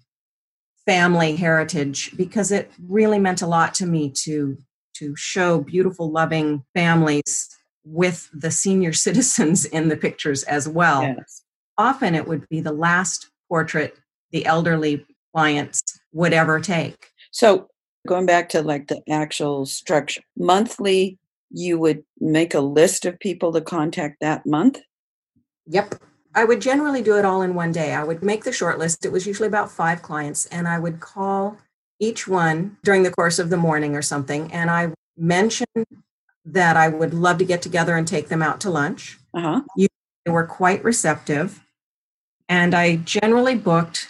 family 0.85 1.37
heritage 1.37 2.15
because 2.17 2.51
it 2.51 2.71
really 2.89 3.19
meant 3.19 3.41
a 3.41 3.47
lot 3.47 3.75
to 3.75 3.87
me 3.87 4.11
to 4.11 4.59
to 4.95 5.17
show 5.17 5.61
beautiful 5.61 6.11
loving 6.11 6.65
families 6.75 7.49
with 7.85 8.29
the 8.35 8.51
senior 8.51 8.93
citizens 9.07 9.65
in 9.65 9.89
the 9.89 9.97
pictures 9.97 10.43
as 10.43 10.69
well 10.69 11.03
Yes. 11.03 11.45
often 11.79 12.15
it 12.15 12.27
would 12.27 12.49
be 12.49 12.61
the 12.61 12.73
last 12.73 13.31
portrait 13.49 13.97
the 14.33 14.47
elderly 14.47 15.07
clients 15.35 15.83
would 16.13 16.33
ever 16.33 16.61
take. 16.61 17.11
So 17.31 17.69
going 18.07 18.27
back 18.27 18.49
to 18.51 18.63
like 18.63 18.89
the 18.89 19.03
actual 19.09 19.67
structure, 19.67 20.23
monthly, 20.37 21.19
you 21.51 21.79
would 21.79 22.03
make 22.19 22.55
a 22.55 22.61
list 22.61 23.05
of 23.05 23.21
people 23.21 23.53
to 23.53 23.61
contact 23.61 24.17
that 24.21 24.47
month. 24.47 24.81
Yep. 25.67 25.97
I 26.35 26.45
would 26.45 26.61
generally 26.61 27.03
do 27.03 27.19
it 27.19 27.25
all 27.25 27.43
in 27.43 27.55
one 27.55 27.73
day. 27.73 27.93
I 27.93 28.05
would 28.05 28.23
make 28.23 28.45
the 28.45 28.53
short 28.53 28.79
list. 28.79 29.05
It 29.05 29.13
was 29.13 29.27
usually 29.27 29.49
about 29.49 29.71
five 29.71 30.01
clients, 30.01 30.47
and 30.47 30.67
I 30.67 30.79
would 30.79 30.99
call 30.99 31.59
each 32.01 32.27
one 32.27 32.79
during 32.83 33.03
the 33.03 33.11
course 33.11 33.39
of 33.39 33.51
the 33.51 33.57
morning 33.59 33.95
or 33.95 34.03
something. 34.03 34.51
And 34.51 34.71
I 34.71 34.93
mentioned 35.17 35.87
that 36.47 36.77
I 36.77 36.89
would 36.89 37.13
love 37.13 37.39
to 37.39 37.45
get 37.45 37.61
together 37.63 37.97
and 37.97 38.09
take 38.09 38.29
them 38.29 38.43
out 38.43 38.61
to 38.63 38.71
lunch. 38.71 39.19
Uh 39.35 39.41
huh. 39.41 39.61
They 39.77 40.33
were 40.33 40.47
quite 40.47 40.83
receptive. 40.83 41.61
And 42.49 42.75
I 42.75 42.97
generally 42.97 43.55
booked 43.55 44.09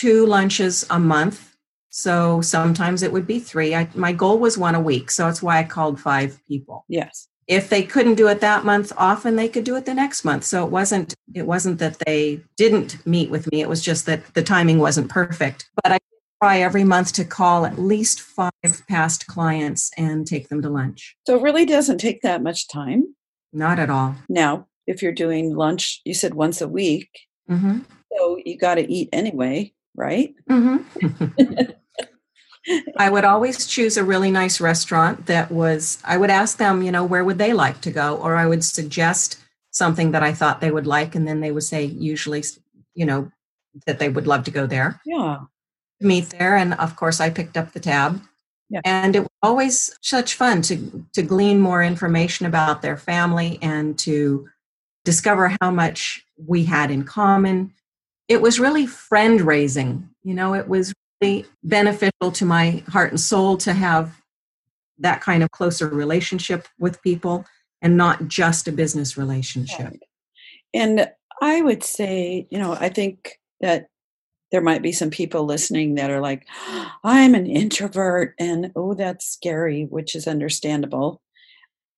two 0.00 0.26
lunches 0.26 0.86
a 0.90 0.98
month. 0.98 1.56
So 1.90 2.40
sometimes 2.42 3.02
it 3.02 3.12
would 3.12 3.26
be 3.26 3.40
three. 3.40 3.74
I, 3.74 3.88
my 3.94 4.12
goal 4.12 4.38
was 4.38 4.56
one 4.58 4.74
a 4.74 4.80
week. 4.80 5.10
So 5.10 5.24
that's 5.24 5.42
why 5.42 5.58
I 5.58 5.64
called 5.64 5.98
five 6.00 6.38
people. 6.46 6.84
Yes. 6.88 7.28
If 7.46 7.70
they 7.70 7.82
couldn't 7.82 8.16
do 8.16 8.28
it 8.28 8.40
that 8.40 8.64
month, 8.64 8.92
often 8.96 9.36
they 9.36 9.48
could 9.48 9.64
do 9.64 9.74
it 9.76 9.86
the 9.86 9.94
next 9.94 10.24
month. 10.24 10.44
So 10.44 10.64
it 10.66 10.70
wasn't 10.70 11.14
it 11.34 11.46
wasn't 11.46 11.78
that 11.78 11.98
they 12.06 12.40
didn't 12.56 13.04
meet 13.06 13.30
with 13.30 13.50
me. 13.50 13.62
It 13.62 13.68
was 13.68 13.82
just 13.82 14.04
that 14.06 14.34
the 14.34 14.42
timing 14.42 14.78
wasn't 14.78 15.08
perfect. 15.10 15.68
But 15.82 15.92
I 15.92 15.98
try 16.42 16.60
every 16.60 16.84
month 16.84 17.12
to 17.14 17.24
call 17.24 17.64
at 17.66 17.78
least 17.78 18.20
five 18.20 18.82
past 18.88 19.26
clients 19.26 19.90
and 19.96 20.26
take 20.26 20.48
them 20.50 20.60
to 20.62 20.68
lunch. 20.70 21.16
So 21.26 21.36
it 21.36 21.42
really 21.42 21.64
doesn't 21.64 21.98
take 21.98 22.20
that 22.22 22.42
much 22.42 22.68
time. 22.68 23.14
Not 23.52 23.78
at 23.78 23.88
all. 23.90 24.14
Now, 24.28 24.66
if 24.86 25.02
you're 25.02 25.12
doing 25.24 25.56
lunch, 25.56 26.02
you 26.04 26.12
said 26.14 26.34
once 26.34 26.60
a 26.60 26.68
week, 26.68 27.08
Mm-hmm. 27.50 27.78
so 28.14 28.38
you 28.44 28.58
got 28.58 28.74
to 28.74 28.92
eat 28.92 29.08
anyway, 29.10 29.72
right? 29.98 30.34
Mm-hmm. 30.48 31.70
I 32.98 33.10
would 33.10 33.24
always 33.24 33.66
choose 33.66 33.96
a 33.96 34.04
really 34.04 34.30
nice 34.30 34.60
restaurant 34.60 35.26
that 35.26 35.50
was, 35.50 35.98
I 36.04 36.16
would 36.18 36.30
ask 36.30 36.58
them, 36.58 36.82
you 36.82 36.92
know, 36.92 37.04
where 37.04 37.24
would 37.24 37.38
they 37.38 37.52
like 37.52 37.80
to 37.82 37.90
go? 37.90 38.16
Or 38.16 38.36
I 38.36 38.46
would 38.46 38.62
suggest 38.64 39.38
something 39.70 40.12
that 40.12 40.22
I 40.22 40.32
thought 40.32 40.60
they 40.60 40.70
would 40.70 40.86
like. 40.86 41.14
And 41.14 41.26
then 41.26 41.40
they 41.40 41.50
would 41.50 41.62
say, 41.62 41.84
usually, 41.84 42.44
you 42.94 43.06
know, 43.06 43.30
that 43.86 43.98
they 43.98 44.08
would 44.08 44.26
love 44.26 44.44
to 44.44 44.50
go 44.50 44.66
there, 44.66 45.00
Yeah. 45.04 45.38
meet 46.00 46.30
there. 46.30 46.56
And 46.56 46.74
of 46.74 46.96
course, 46.96 47.20
I 47.20 47.30
picked 47.30 47.56
up 47.56 47.72
the 47.72 47.80
tab. 47.80 48.20
Yeah. 48.68 48.80
And 48.84 49.16
it 49.16 49.20
was 49.20 49.28
always 49.42 49.96
such 50.02 50.34
fun 50.34 50.60
to, 50.62 51.06
to 51.14 51.22
glean 51.22 51.60
more 51.60 51.82
information 51.82 52.44
about 52.44 52.82
their 52.82 52.98
family 52.98 53.58
and 53.62 53.98
to 54.00 54.46
discover 55.04 55.56
how 55.62 55.70
much 55.70 56.22
we 56.36 56.64
had 56.64 56.90
in 56.90 57.04
common. 57.04 57.72
It 58.28 58.42
was 58.42 58.60
really 58.60 58.86
friend 58.86 59.40
raising. 59.40 60.08
You 60.22 60.34
know, 60.34 60.54
it 60.54 60.68
was 60.68 60.92
really 61.20 61.46
beneficial 61.64 62.30
to 62.32 62.44
my 62.44 62.82
heart 62.88 63.10
and 63.10 63.20
soul 63.20 63.56
to 63.58 63.72
have 63.72 64.20
that 64.98 65.20
kind 65.20 65.42
of 65.42 65.50
closer 65.50 65.88
relationship 65.88 66.68
with 66.78 67.02
people 67.02 67.44
and 67.80 67.96
not 67.96 68.28
just 68.28 68.68
a 68.68 68.72
business 68.72 69.16
relationship. 69.16 69.94
And 70.74 71.10
I 71.40 71.62
would 71.62 71.82
say, 71.82 72.46
you 72.50 72.58
know, 72.58 72.72
I 72.72 72.88
think 72.88 73.38
that 73.60 73.86
there 74.50 74.60
might 74.60 74.82
be 74.82 74.92
some 74.92 75.10
people 75.10 75.44
listening 75.44 75.94
that 75.96 76.10
are 76.10 76.20
like, 76.20 76.46
oh, 76.66 76.90
I'm 77.04 77.34
an 77.34 77.46
introvert 77.46 78.34
and 78.38 78.72
oh, 78.74 78.94
that's 78.94 79.26
scary, 79.26 79.84
which 79.84 80.14
is 80.14 80.26
understandable. 80.26 81.20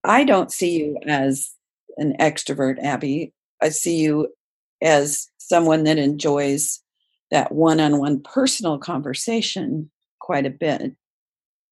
I 0.05 0.25
don't 0.25 0.53
see 0.53 0.79
you 0.79 0.99
as 1.07 1.53
an 1.97 2.17
extrovert, 2.19 2.83
Abbey. 2.83 3.33
I 3.63 3.69
see 3.69 3.99
you 3.99 4.29
as 4.83 5.29
someone 5.39 5.85
that 5.85 5.99
enjoys 5.99 6.81
that 7.31 7.53
one 7.53 7.81
on 7.81 7.99
one 7.99 8.21
personal 8.23 8.79
conversation 8.79 9.91
quite 10.21 10.47
a 10.47 10.51
bit. 10.51 10.93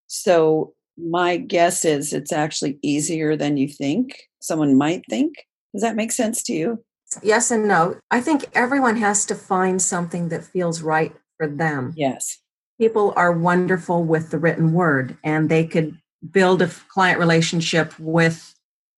So, 0.06 0.74
my 0.96 1.36
guess 1.36 1.84
is 1.84 2.12
it's 2.12 2.32
actually 2.32 2.78
easier 2.82 3.36
than 3.36 3.56
you 3.56 3.68
think, 3.68 4.18
someone 4.40 4.76
might 4.76 5.04
think. 5.08 5.34
Does 5.72 5.82
that 5.82 5.94
make 5.94 6.10
sense 6.10 6.42
to 6.44 6.52
you? 6.52 6.84
Yes 7.22 7.50
and 7.50 7.68
no. 7.68 7.96
I 8.10 8.20
think 8.20 8.46
everyone 8.54 8.96
has 8.96 9.24
to 9.26 9.34
find 9.34 9.80
something 9.80 10.28
that 10.28 10.44
feels 10.44 10.82
right 10.82 11.12
for 11.36 11.46
them. 11.46 11.94
Yes. 11.96 12.38
People 12.80 13.12
are 13.16 13.32
wonderful 13.32 14.04
with 14.04 14.30
the 14.30 14.38
written 14.38 14.72
word 14.72 15.16
and 15.24 15.48
they 15.48 15.66
could 15.66 15.98
build 16.30 16.62
a 16.62 16.70
client 16.88 17.18
relationship 17.18 17.98
with 17.98 18.54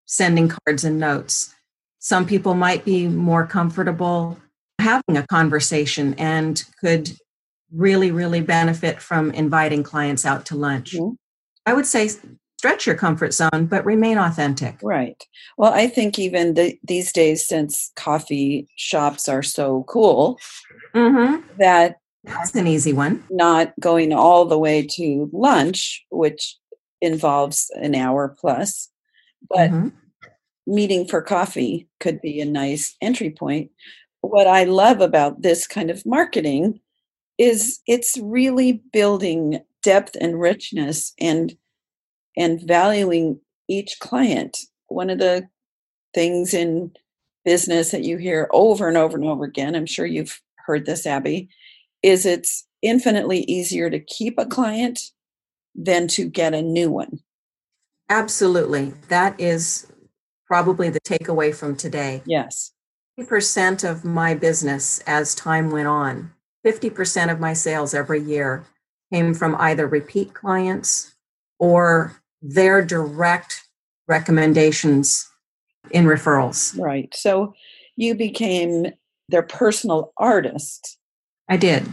sending 0.06 0.48
cards 0.48 0.84
and 0.84 0.98
notes. 0.98 1.54
Some 2.00 2.26
people 2.26 2.54
might 2.54 2.84
be 2.84 3.06
more 3.08 3.46
comfortable 3.46 4.38
having 4.80 5.16
a 5.18 5.26
conversation 5.26 6.14
and 6.14 6.64
could 6.80 7.10
really, 7.72 8.10
really 8.10 8.40
benefit 8.40 9.00
from 9.00 9.30
inviting 9.32 9.82
clients 9.82 10.24
out 10.26 10.46
to 10.46 10.56
lunch. 10.56 10.94
Mhm. 10.94 11.16
I 11.66 11.74
would 11.74 11.86
say 11.86 12.08
stretch 12.58 12.86
your 12.86 12.96
comfort 12.96 13.32
zone, 13.34 13.66
but 13.68 13.84
remain 13.84 14.16
authentic. 14.18 14.76
Right. 14.82 15.22
Well, 15.58 15.72
I 15.72 15.86
think 15.86 16.18
even 16.18 16.54
the, 16.54 16.78
these 16.82 17.12
days, 17.12 17.46
since 17.46 17.92
coffee 17.96 18.66
shops 18.76 19.28
are 19.28 19.42
so 19.42 19.84
cool, 19.86 20.38
Mm-hmm. 20.94 21.46
that 21.58 21.96
That's 22.24 22.54
an 22.56 22.66
easy 22.66 22.92
one. 22.92 23.22
not 23.30 23.72
going 23.78 24.12
all 24.12 24.44
the 24.46 24.58
way 24.58 24.86
to 24.96 25.30
lunch, 25.32 26.04
which 26.10 26.56
involves 27.00 27.70
an 27.76 27.94
hour 27.94 28.34
plus, 28.40 28.88
but 29.48 29.70
Mhm. 29.70 29.92
Meeting 30.70 31.04
for 31.04 31.20
coffee 31.20 31.88
could 31.98 32.20
be 32.20 32.40
a 32.40 32.44
nice 32.44 32.94
entry 33.02 33.30
point. 33.30 33.72
What 34.20 34.46
I 34.46 34.62
love 34.64 35.00
about 35.00 35.42
this 35.42 35.66
kind 35.66 35.90
of 35.90 36.06
marketing 36.06 36.78
is 37.38 37.80
it's 37.88 38.16
really 38.22 38.80
building 38.92 39.60
depth 39.82 40.16
and 40.20 40.40
richness 40.40 41.12
and 41.18 41.56
and 42.36 42.62
valuing 42.62 43.40
each 43.68 43.98
client. 43.98 44.58
One 44.86 45.10
of 45.10 45.18
the 45.18 45.48
things 46.14 46.54
in 46.54 46.92
business 47.44 47.90
that 47.90 48.04
you 48.04 48.16
hear 48.18 48.48
over 48.52 48.86
and 48.86 48.96
over 48.96 49.16
and 49.16 49.26
over 49.26 49.44
again, 49.44 49.74
I'm 49.74 49.86
sure 49.86 50.06
you've 50.06 50.40
heard 50.66 50.86
this, 50.86 51.04
Abbey, 51.04 51.48
is 52.02 52.24
it's 52.24 52.64
infinitely 52.80 53.40
easier 53.40 53.90
to 53.90 53.98
keep 53.98 54.38
a 54.38 54.46
client 54.46 55.00
than 55.74 56.06
to 56.08 56.28
get 56.28 56.54
a 56.54 56.62
new 56.62 56.92
one. 56.92 57.18
Absolutely. 58.08 58.92
That 59.08 59.40
is 59.40 59.89
probably 60.50 60.90
the 60.90 61.00
takeaway 61.00 61.54
from 61.54 61.76
today. 61.76 62.22
Yes. 62.26 62.72
50% 63.16 63.88
of 63.88 64.04
my 64.04 64.34
business 64.34 64.98
as 65.06 65.32
time 65.32 65.70
went 65.70 65.86
on, 65.86 66.32
50% 66.66 67.30
of 67.30 67.38
my 67.38 67.52
sales 67.52 67.94
every 67.94 68.20
year 68.20 68.64
came 69.12 69.32
from 69.32 69.54
either 69.60 69.86
repeat 69.86 70.34
clients 70.34 71.14
or 71.60 72.20
their 72.42 72.84
direct 72.84 73.62
recommendations 74.08 75.30
in 75.92 76.04
referrals. 76.04 76.76
Right. 76.76 77.14
So 77.14 77.54
you 77.94 78.16
became 78.16 78.86
their 79.28 79.44
personal 79.44 80.12
artist. 80.16 80.98
I 81.48 81.58
did. 81.58 81.86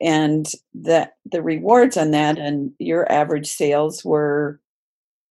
And 0.00 0.46
that 0.74 1.14
the 1.24 1.42
rewards 1.42 1.96
on 1.96 2.12
that 2.12 2.38
and 2.38 2.70
your 2.78 3.10
average 3.10 3.48
sales 3.48 4.04
were 4.04 4.60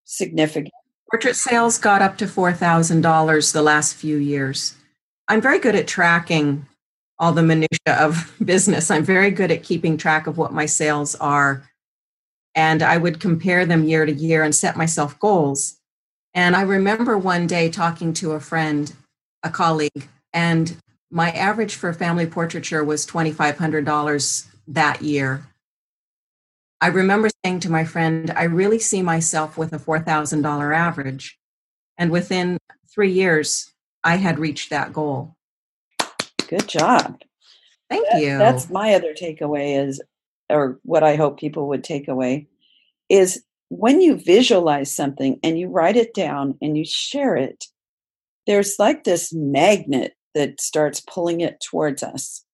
significant. 0.04 0.73
Portrait 1.10 1.36
sales 1.36 1.78
got 1.78 2.02
up 2.02 2.16
to 2.18 2.26
$4,000 2.26 3.52
the 3.52 3.62
last 3.62 3.94
few 3.94 4.16
years. 4.16 4.74
I'm 5.28 5.40
very 5.40 5.58
good 5.58 5.74
at 5.74 5.86
tracking 5.86 6.66
all 7.18 7.32
the 7.32 7.42
minutia 7.42 7.98
of 7.98 8.34
business. 8.44 8.90
I'm 8.90 9.04
very 9.04 9.30
good 9.30 9.50
at 9.50 9.62
keeping 9.62 9.96
track 9.96 10.26
of 10.26 10.38
what 10.38 10.52
my 10.52 10.66
sales 10.66 11.14
are. 11.16 11.68
And 12.54 12.82
I 12.82 12.96
would 12.96 13.20
compare 13.20 13.66
them 13.66 13.84
year 13.84 14.06
to 14.06 14.12
year 14.12 14.42
and 14.42 14.54
set 14.54 14.76
myself 14.76 15.18
goals. 15.18 15.76
And 16.34 16.56
I 16.56 16.62
remember 16.62 17.16
one 17.16 17.46
day 17.46 17.68
talking 17.70 18.12
to 18.14 18.32
a 18.32 18.40
friend, 18.40 18.92
a 19.42 19.50
colleague, 19.50 20.08
and 20.32 20.76
my 21.10 21.30
average 21.30 21.76
for 21.76 21.92
family 21.92 22.26
portraiture 22.26 22.82
was 22.82 23.06
$2,500 23.06 24.46
that 24.68 25.02
year. 25.02 25.46
I 26.84 26.88
remember 26.88 27.30
saying 27.42 27.60
to 27.60 27.70
my 27.72 27.86
friend, 27.86 28.30
I 28.36 28.42
really 28.42 28.78
see 28.78 29.00
myself 29.00 29.56
with 29.56 29.72
a 29.72 29.78
$4,000 29.78 30.76
average. 30.76 31.38
And 31.96 32.10
within 32.10 32.58
three 32.92 33.10
years, 33.10 33.72
I 34.04 34.16
had 34.16 34.38
reached 34.38 34.68
that 34.68 34.92
goal. 34.92 35.34
Good 36.46 36.68
job. 36.68 37.22
Thank 37.88 38.06
That- 38.12 38.20
you. 38.20 38.36
That's 38.36 38.68
my 38.68 38.92
other 38.92 39.14
takeaway 39.14 39.82
is, 39.82 40.02
or 40.50 40.78
what 40.82 41.02
I 41.02 41.16
hope 41.16 41.40
people 41.40 41.68
would 41.68 41.84
take 41.84 42.06
away 42.06 42.48
is 43.08 43.42
when 43.70 44.02
you 44.02 44.16
visualize 44.16 44.92
something 44.94 45.40
and 45.42 45.58
you 45.58 45.68
write 45.68 45.96
it 45.96 46.12
down 46.12 46.58
and 46.60 46.76
you 46.76 46.84
share 46.84 47.34
it, 47.34 47.64
there's 48.46 48.78
like 48.78 49.04
this 49.04 49.32
magnet 49.32 50.16
that 50.34 50.60
starts 50.60 51.00
pulling 51.00 51.40
it 51.40 51.62
towards 51.62 52.02
us. 52.02 52.44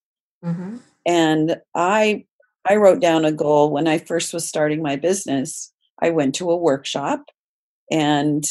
hmm 0.41 0.77
And 1.05 1.61
I 1.75 2.27
I 2.69 2.77
wrote 2.77 3.01
down 3.01 3.25
a 3.25 3.33
goal 3.33 3.71
when 3.71 3.89
I 3.89 3.99
first 3.99 4.33
was 4.33 4.47
starting 4.47 4.83
my 4.83 4.97
business. 4.97 5.73
I 6.01 6.11
went 6.11 6.35
to 6.37 6.51
a 6.51 6.57
workshop 6.57 7.25
and 7.91 8.45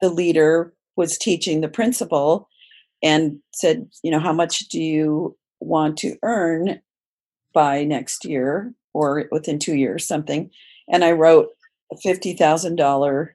the 0.00 0.08
leader 0.08 0.72
was 0.96 1.18
teaching 1.18 1.60
the 1.60 1.68
principal 1.68 2.48
and 3.02 3.38
said, 3.52 3.88
you 4.02 4.10
know, 4.10 4.20
how 4.20 4.32
much 4.32 4.68
do 4.68 4.80
you 4.80 5.36
want 5.60 5.96
to 5.98 6.16
earn 6.22 6.80
by 7.56 7.84
next 7.84 8.24
year 8.24 8.74
or 8.92 9.28
within 9.30 9.58
2 9.58 9.74
years 9.74 10.06
something. 10.06 10.50
And 10.88 11.04
I 11.04 11.12
wrote 11.12 11.48
a 11.92 11.96
$50,000 11.96 13.28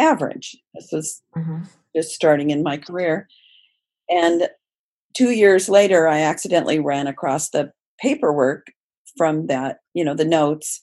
average. 0.00 0.56
This 0.74 0.88
was 0.92 1.22
hmm 1.34 1.62
just 1.94 2.14
starting 2.14 2.48
in 2.48 2.62
my 2.62 2.78
career. 2.78 3.28
And 4.08 4.48
two 5.14 5.30
years 5.30 5.68
later, 5.68 6.08
I 6.08 6.20
accidentally 6.20 6.78
ran 6.78 7.06
across 7.06 7.50
the 7.50 7.70
paperwork 8.00 8.68
from 9.16 9.46
that, 9.46 9.78
you 9.94 10.04
know, 10.04 10.14
the 10.14 10.24
notes. 10.24 10.80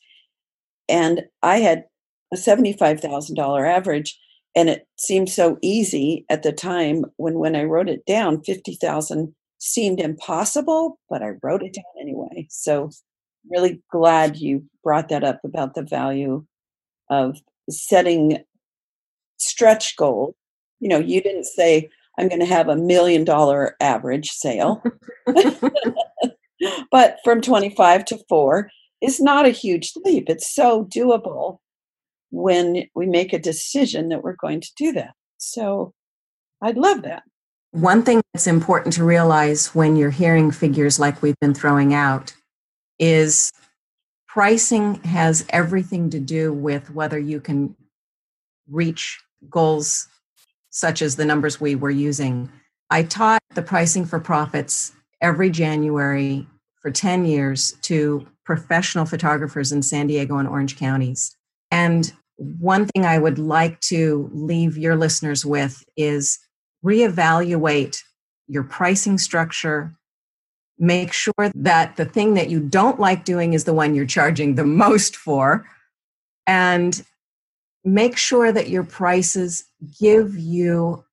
And 0.87 1.23
I 1.43 1.57
had 1.59 1.85
a 2.33 2.37
$75,000 2.37 3.67
average. 3.67 4.19
And 4.55 4.69
it 4.69 4.87
seemed 4.97 5.29
so 5.29 5.57
easy 5.61 6.25
at 6.29 6.43
the 6.43 6.51
time 6.51 7.05
when, 7.17 7.35
when 7.35 7.55
I 7.55 7.63
wrote 7.63 7.87
it 7.87 8.05
down, 8.05 8.41
50,000 8.43 9.33
seemed 9.59 9.99
impossible, 9.99 10.99
but 11.09 11.21
I 11.21 11.33
wrote 11.43 11.63
it 11.63 11.73
down 11.73 11.83
anyway. 12.01 12.47
So 12.49 12.89
really 13.49 13.81
glad 13.91 14.37
you 14.37 14.65
brought 14.83 15.09
that 15.09 15.23
up 15.23 15.39
about 15.43 15.75
the 15.75 15.83
value 15.83 16.45
of 17.09 17.37
setting 17.69 18.43
stretch 19.37 19.95
goals 19.95 20.35
you 20.79 20.87
know, 20.87 20.99
you 20.99 21.21
didn't 21.21 21.45
say, 21.45 21.89
I'm 22.17 22.27
going 22.27 22.39
to 22.39 22.45
have 22.45 22.67
a 22.67 22.75
million 22.75 23.23
dollar 23.23 23.75
average 23.79 24.31
sale. 24.31 24.83
but 26.91 27.17
from 27.23 27.41
25 27.41 28.05
to 28.05 28.19
4 28.27 28.69
is 29.01 29.19
not 29.19 29.45
a 29.45 29.49
huge 29.49 29.93
leap. 30.03 30.29
It's 30.29 30.53
so 30.53 30.85
doable 30.85 31.59
when 32.31 32.85
we 32.95 33.05
make 33.05 33.33
a 33.33 33.39
decision 33.39 34.09
that 34.09 34.23
we're 34.23 34.35
going 34.35 34.61
to 34.61 34.71
do 34.77 34.91
that. 34.93 35.13
So 35.37 35.93
I'd 36.61 36.77
love 36.77 37.03
that. 37.03 37.23
One 37.71 38.03
thing 38.03 38.21
that's 38.33 38.47
important 38.47 38.93
to 38.95 39.03
realize 39.03 39.73
when 39.75 39.95
you're 39.95 40.09
hearing 40.09 40.51
figures 40.51 40.99
like 40.99 41.21
we've 41.21 41.39
been 41.39 41.53
throwing 41.53 41.93
out 41.93 42.33
is 42.97 43.51
pricing 44.27 44.95
has 45.03 45.45
everything 45.49 46.09
to 46.09 46.19
do 46.19 46.51
with 46.51 46.91
whether 46.91 47.17
you 47.17 47.39
can 47.39 47.75
reach 48.69 49.19
goals 49.49 50.07
such 50.69 51.01
as 51.01 51.15
the 51.15 51.25
numbers 51.25 51.61
we 51.61 51.75
were 51.75 51.89
using. 51.89 52.51
I 52.89 53.03
taught 53.03 53.41
the 53.53 53.61
pricing 53.61 54.05
for 54.05 54.19
profits 54.19 54.93
every 55.21 55.49
January 55.49 56.47
for 56.81 56.91
10 56.91 57.25
years 57.25 57.73
to 57.81 58.25
professional 58.45 59.05
photographers 59.05 59.71
in 59.71 59.81
San 59.81 60.07
Diego 60.07 60.37
and 60.37 60.47
Orange 60.47 60.77
counties. 60.77 61.35
And 61.71 62.11
one 62.37 62.87
thing 62.87 63.05
I 63.05 63.19
would 63.19 63.37
like 63.37 63.79
to 63.81 64.29
leave 64.33 64.77
your 64.77 64.95
listeners 64.95 65.45
with 65.45 65.83
is 65.97 66.39
reevaluate 66.83 67.97
your 68.47 68.63
pricing 68.63 69.17
structure. 69.17 69.93
Make 70.77 71.11
sure 71.11 71.51
that 71.53 71.97
the 71.97 72.05
thing 72.05 72.35
that 72.35 72.49
you 72.49 72.61
don't 72.61 72.99
like 72.99 73.25
doing 73.25 73.53
is 73.53 73.65
the 73.65 73.73
one 73.73 73.93
you're 73.93 74.05
charging 74.05 74.55
the 74.55 74.65
most 74.65 75.17
for. 75.17 75.65
And 76.47 77.03
make 77.83 78.17
sure 78.17 78.51
that 78.51 78.69
your 78.69 78.83
prices 78.83 79.65
give 79.99 80.37
you 80.37 81.03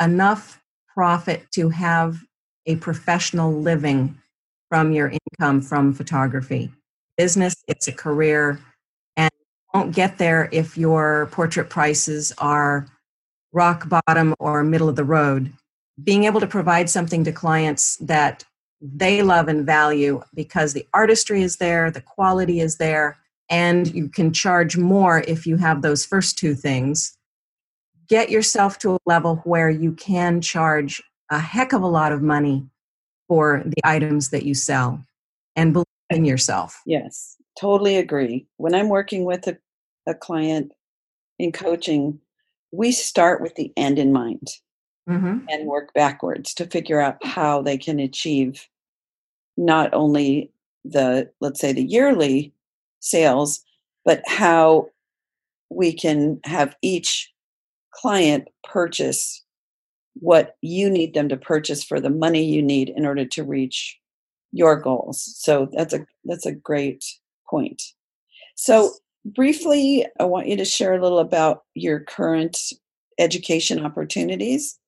enough 0.00 0.62
profit 0.94 1.46
to 1.52 1.68
have 1.70 2.18
a 2.66 2.76
professional 2.76 3.52
living 3.52 4.18
from 4.68 4.92
your 4.92 5.12
income 5.38 5.60
from 5.62 5.92
photography. 5.92 6.70
Business, 7.16 7.54
it's 7.68 7.88
a 7.88 7.92
career, 7.92 8.60
and 9.16 9.30
won't 9.72 9.94
get 9.94 10.18
there 10.18 10.48
if 10.52 10.76
your 10.76 11.28
portrait 11.32 11.70
prices 11.70 12.32
are 12.38 12.86
rock 13.52 13.88
bottom 13.88 14.34
or 14.38 14.62
middle 14.62 14.88
of 14.88 14.96
the 14.96 15.04
road. 15.04 15.52
Being 16.02 16.24
able 16.24 16.40
to 16.40 16.46
provide 16.46 16.90
something 16.90 17.24
to 17.24 17.32
clients 17.32 17.96
that 17.96 18.44
they 18.82 19.22
love 19.22 19.48
and 19.48 19.64
value 19.64 20.22
because 20.34 20.72
the 20.72 20.86
artistry 20.92 21.42
is 21.42 21.56
there, 21.56 21.90
the 21.90 22.02
quality 22.02 22.60
is 22.60 22.76
there, 22.76 23.16
and 23.48 23.92
you 23.94 24.08
can 24.08 24.32
charge 24.32 24.76
more 24.76 25.20
if 25.26 25.46
you 25.46 25.56
have 25.56 25.80
those 25.80 26.04
first 26.04 26.36
two 26.36 26.54
things. 26.54 27.16
Get 28.08 28.30
yourself 28.30 28.78
to 28.80 28.94
a 28.94 28.98
level 29.06 29.36
where 29.44 29.70
you 29.70 29.92
can 29.92 30.40
charge 30.40 31.02
a 31.30 31.38
heck 31.38 31.72
of 31.72 31.82
a 31.82 31.86
lot 31.86 32.12
of 32.12 32.22
money 32.22 32.66
for 33.28 33.62
the 33.64 33.80
items 33.84 34.30
that 34.30 34.44
you 34.44 34.54
sell 34.54 35.04
and 35.56 35.72
believe 35.72 35.86
in 36.10 36.24
yourself. 36.24 36.80
Yes, 36.86 37.36
totally 37.58 37.96
agree. 37.96 38.46
When 38.56 38.74
I'm 38.74 38.88
working 38.88 39.24
with 39.24 39.46
a, 39.46 39.58
a 40.06 40.14
client 40.14 40.72
in 41.38 41.52
coaching, 41.52 42.20
we 42.72 42.92
start 42.92 43.40
with 43.40 43.54
the 43.56 43.72
end 43.76 43.98
in 43.98 44.12
mind 44.12 44.48
Mm-hmm. 45.08 45.46
and 45.48 45.68
work 45.68 45.94
backwards 45.94 46.52
to 46.54 46.66
figure 46.66 47.00
out 47.00 47.24
how 47.24 47.62
they 47.62 47.78
can 47.78 48.00
achieve 48.00 48.66
not 49.56 49.94
only 49.94 50.50
the, 50.84 51.30
let's 51.40 51.60
say, 51.60 51.72
the 51.72 51.84
yearly 51.84 52.52
sales, 52.98 53.64
but 54.04 54.20
how 54.26 54.88
we 55.70 55.92
can 55.92 56.40
have 56.44 56.74
each 56.82 57.32
client 57.92 58.48
purchase 58.64 59.44
what 60.20 60.56
you 60.62 60.88
need 60.88 61.14
them 61.14 61.28
to 61.28 61.36
purchase 61.36 61.84
for 61.84 62.00
the 62.00 62.10
money 62.10 62.44
you 62.44 62.62
need 62.62 62.90
in 62.90 63.04
order 63.06 63.24
to 63.24 63.44
reach 63.44 63.98
your 64.52 64.76
goals. 64.76 65.22
So 65.38 65.68
that's 65.72 65.92
a 65.92 66.06
that's 66.24 66.46
a 66.46 66.52
great 66.52 67.04
point. 67.48 67.82
So 68.54 68.92
briefly, 69.24 70.06
I 70.18 70.24
want 70.24 70.48
you 70.48 70.56
to 70.56 70.64
share 70.64 70.94
a 70.94 71.02
little 71.02 71.18
about 71.18 71.64
your 71.74 72.00
current 72.00 72.58
education 73.18 73.84
opportunities 73.84 74.78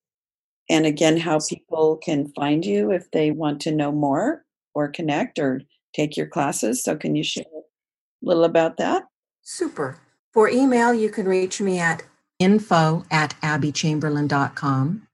and 0.69 0.85
again 0.85 1.17
how 1.17 1.39
people 1.39 1.97
can 1.97 2.31
find 2.33 2.65
you 2.65 2.91
if 2.91 3.09
they 3.11 3.31
want 3.31 3.59
to 3.61 3.71
know 3.71 3.91
more 3.91 4.45
or 4.75 4.87
connect 4.87 5.39
or 5.39 5.61
take 5.93 6.15
your 6.15 6.27
classes. 6.27 6.83
So 6.83 6.95
can 6.95 7.15
you 7.15 7.23
share 7.23 7.43
a 7.43 8.25
little 8.25 8.43
about 8.43 8.77
that? 8.77 9.03
Super. 9.41 9.97
For 10.31 10.47
email, 10.47 10.93
you 10.93 11.09
can 11.09 11.27
reach 11.27 11.59
me 11.59 11.79
at 11.79 12.03
info 12.37 13.03
at 13.09 13.35
abbeychamberlain.com. 13.41 15.08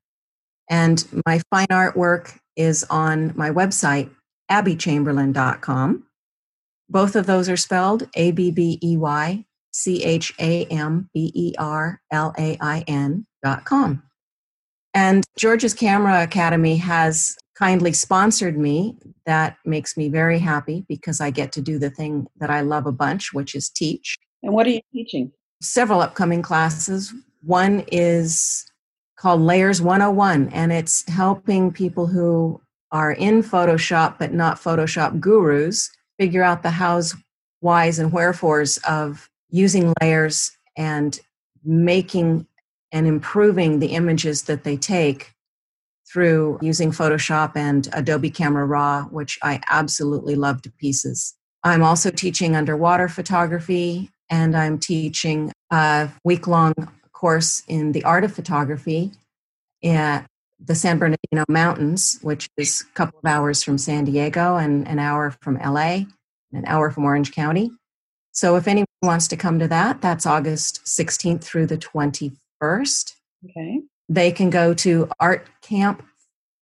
And 0.69 1.05
my 1.25 1.41
fine 1.51 1.67
artwork 1.67 2.37
is 2.55 2.85
on 2.89 3.33
my 3.35 3.51
website, 3.51 4.09
abbeychamberlain.com. 4.49 6.03
Both 6.89 7.15
of 7.15 7.25
those 7.25 7.49
are 7.49 7.57
spelled 7.57 8.09
A 8.15 8.31
B 8.31 8.51
B 8.51 8.79
E 8.81 8.97
Y 8.97 9.45
C 9.71 10.03
H 10.03 10.33
A 10.39 10.65
M 10.65 11.09
B 11.13 11.31
E 11.33 11.53
R 11.57 12.01
L 12.11 12.33
A 12.37 12.57
I 12.61 12.83
N 12.87 13.25
dot 13.43 13.65
com. 13.65 14.03
And 14.93 15.25
George's 15.37 15.73
Camera 15.73 16.23
Academy 16.23 16.77
has 16.77 17.35
kindly 17.55 17.91
sponsored 17.91 18.57
me. 18.57 18.95
That 19.25 19.57
makes 19.65 19.97
me 19.97 20.09
very 20.09 20.39
happy 20.39 20.85
because 20.87 21.19
I 21.19 21.31
get 21.31 21.51
to 21.53 21.61
do 21.61 21.77
the 21.77 21.89
thing 21.89 22.27
that 22.37 22.49
I 22.49 22.61
love 22.61 22.85
a 22.85 22.91
bunch, 22.91 23.33
which 23.33 23.55
is 23.55 23.69
teach. 23.69 24.17
And 24.43 24.53
what 24.53 24.67
are 24.67 24.71
you 24.71 24.81
teaching? 24.93 25.31
Several 25.61 26.01
upcoming 26.01 26.41
classes. 26.41 27.13
One 27.41 27.83
is 27.91 28.65
called 29.17 29.41
Layers 29.41 29.81
101, 29.81 30.49
and 30.49 30.71
it's 30.71 31.07
helping 31.09 31.71
people 31.71 32.07
who 32.07 32.61
are 32.91 33.11
in 33.11 33.41
Photoshop 33.41 34.17
but 34.19 34.33
not 34.33 34.57
Photoshop 34.57 35.19
gurus 35.19 35.89
figure 36.19 36.43
out 36.43 36.63
the 36.63 36.71
hows, 36.71 37.15
whys, 37.61 37.99
and 37.99 38.11
wherefores 38.11 38.77
of 38.87 39.29
using 39.49 39.93
layers 40.01 40.51
and 40.77 41.19
making 41.63 42.45
and 42.91 43.07
improving 43.07 43.79
the 43.79 43.87
images 43.87 44.43
that 44.43 44.63
they 44.63 44.77
take 44.77 45.33
through 46.11 46.59
using 46.61 46.91
Photoshop 46.91 47.53
and 47.55 47.89
Adobe 47.93 48.29
Camera 48.29 48.65
Raw, 48.65 49.03
which 49.05 49.37
I 49.43 49.59
absolutely 49.69 50.35
love 50.35 50.61
to 50.61 50.71
pieces. 50.71 51.35
I'm 51.63 51.83
also 51.83 52.11
teaching 52.11 52.55
underwater 52.55 53.07
photography 53.09 54.11
and 54.29 54.55
I'm 54.55 54.77
teaching 54.77 55.51
a 55.71 56.09
week 56.23 56.47
long 56.47 56.73
course 57.25 57.63
in 57.67 57.91
the 57.91 58.03
art 58.03 58.23
of 58.23 58.31
photography 58.31 59.11
at 59.83 60.27
the 60.63 60.75
San 60.75 60.99
Bernardino 60.99 61.43
Mountains, 61.49 62.19
which 62.21 62.47
is 62.55 62.85
a 62.87 62.93
couple 62.93 63.17
of 63.17 63.25
hours 63.25 63.63
from 63.63 63.79
San 63.79 64.05
Diego 64.05 64.57
and 64.57 64.87
an 64.87 64.99
hour 64.99 65.31
from 65.41 65.55
LA, 65.55 66.03
an 66.53 66.63
hour 66.67 66.91
from 66.91 67.03
Orange 67.03 67.31
County. 67.31 67.71
So 68.31 68.57
if 68.57 68.67
anyone 68.67 68.85
wants 69.01 69.27
to 69.29 69.37
come 69.37 69.57
to 69.57 69.67
that, 69.69 70.03
that's 70.03 70.27
August 70.27 70.85
16th 70.85 71.43
through 71.43 71.65
the 71.65 71.79
21st. 71.79 73.13
Okay. 73.49 73.81
They 74.07 74.31
can 74.31 74.51
go 74.51 74.75
to 74.75 75.09
art 75.19 75.47
camp 75.63 76.05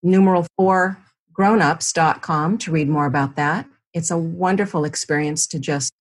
numeral 0.02 0.48
four 0.56 0.98
grownups.com 1.38 2.58
to 2.60 2.72
read 2.72 2.88
more 2.88 3.06
about 3.06 3.36
that. 3.36 3.68
It's 3.94 4.12
a 4.12 4.18
wonderful 4.18 4.86
experience 4.86 5.46
to 5.48 5.60
just 5.60 5.92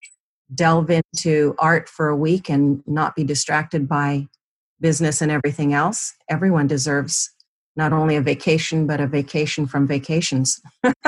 delve 0.54 0.88
into 0.88 1.56
art 1.58 1.88
for 1.88 2.08
a 2.08 2.16
week 2.16 2.48
and 2.48 2.84
not 2.86 3.16
be 3.16 3.24
distracted 3.24 3.88
by 3.88 4.28
business 4.82 5.22
and 5.22 5.32
everything 5.32 5.72
else. 5.72 6.12
Everyone 6.28 6.66
deserves 6.66 7.30
not 7.76 7.92
only 7.92 8.16
a 8.16 8.20
vacation, 8.20 8.86
but 8.86 9.00
a 9.00 9.06
vacation 9.06 9.66
from 9.66 9.86
vacations. 9.86 10.60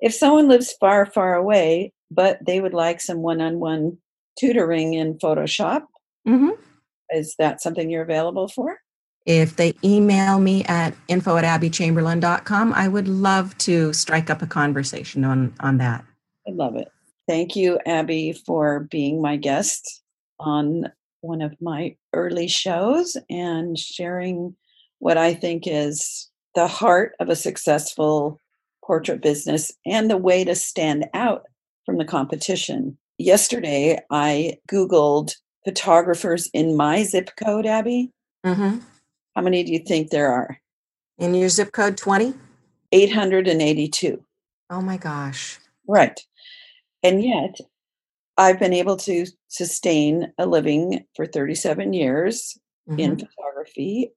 if 0.00 0.14
someone 0.14 0.48
lives 0.48 0.74
far, 0.78 1.06
far 1.06 1.34
away, 1.34 1.92
but 2.10 2.44
they 2.44 2.60
would 2.60 2.74
like 2.74 3.00
some 3.00 3.22
one 3.22 3.40
on 3.40 3.58
one 3.58 3.96
tutoring 4.38 4.94
in 4.94 5.14
Photoshop, 5.14 5.82
mm-hmm. 6.28 6.50
is 7.10 7.34
that 7.38 7.62
something 7.62 7.88
you're 7.88 8.02
available 8.02 8.48
for? 8.48 8.78
If 9.24 9.56
they 9.56 9.72
email 9.82 10.38
me 10.38 10.64
at 10.64 10.94
info 11.08 11.38
at 11.38 11.44
abbeychamberlain.com, 11.44 12.74
I 12.74 12.88
would 12.88 13.08
love 13.08 13.56
to 13.58 13.94
strike 13.94 14.28
up 14.28 14.42
a 14.42 14.46
conversation 14.46 15.24
on, 15.24 15.54
on 15.60 15.78
that. 15.78 16.04
I 16.46 16.50
love 16.50 16.76
it. 16.76 16.88
Thank 17.26 17.56
you, 17.56 17.78
Abbey, 17.86 18.34
for 18.34 18.80
being 18.90 19.22
my 19.22 19.38
guest 19.38 20.02
on 20.38 20.92
one 21.24 21.40
of 21.40 21.54
my 21.60 21.96
early 22.12 22.46
shows 22.46 23.16
and 23.30 23.78
sharing 23.78 24.54
what 24.98 25.16
I 25.16 25.34
think 25.34 25.64
is 25.66 26.30
the 26.54 26.68
heart 26.68 27.12
of 27.18 27.28
a 27.28 27.36
successful 27.36 28.38
portrait 28.84 29.22
business 29.22 29.72
and 29.86 30.10
the 30.10 30.18
way 30.18 30.44
to 30.44 30.54
stand 30.54 31.06
out 31.14 31.46
from 31.86 31.98
the 31.98 32.04
competition. 32.04 32.98
Yesterday, 33.18 34.00
I 34.10 34.58
Googled 34.70 35.34
photographers 35.64 36.48
in 36.52 36.76
my 36.76 37.02
zip 37.02 37.30
code, 37.42 37.66
Abbey. 37.66 38.12
Mm-hmm. 38.44 38.80
How 39.34 39.42
many 39.42 39.64
do 39.64 39.72
you 39.72 39.78
think 39.78 40.10
there 40.10 40.30
are? 40.30 40.60
In 41.18 41.34
your 41.34 41.48
zip 41.48 41.72
code 41.72 41.96
20? 41.96 42.34
882. 42.92 44.22
Oh 44.70 44.80
my 44.80 44.96
gosh. 44.96 45.58
Right. 45.88 46.20
And 47.02 47.22
yet, 47.24 47.58
I've 48.36 48.58
been 48.58 48.72
able 48.72 48.96
to 48.98 49.26
sustain 49.48 50.32
a 50.38 50.46
living 50.46 51.04
for 51.14 51.26
37 51.26 51.92
years 51.92 52.58
mm-hmm. 52.88 52.98
in 52.98 53.16
photography 53.16 54.12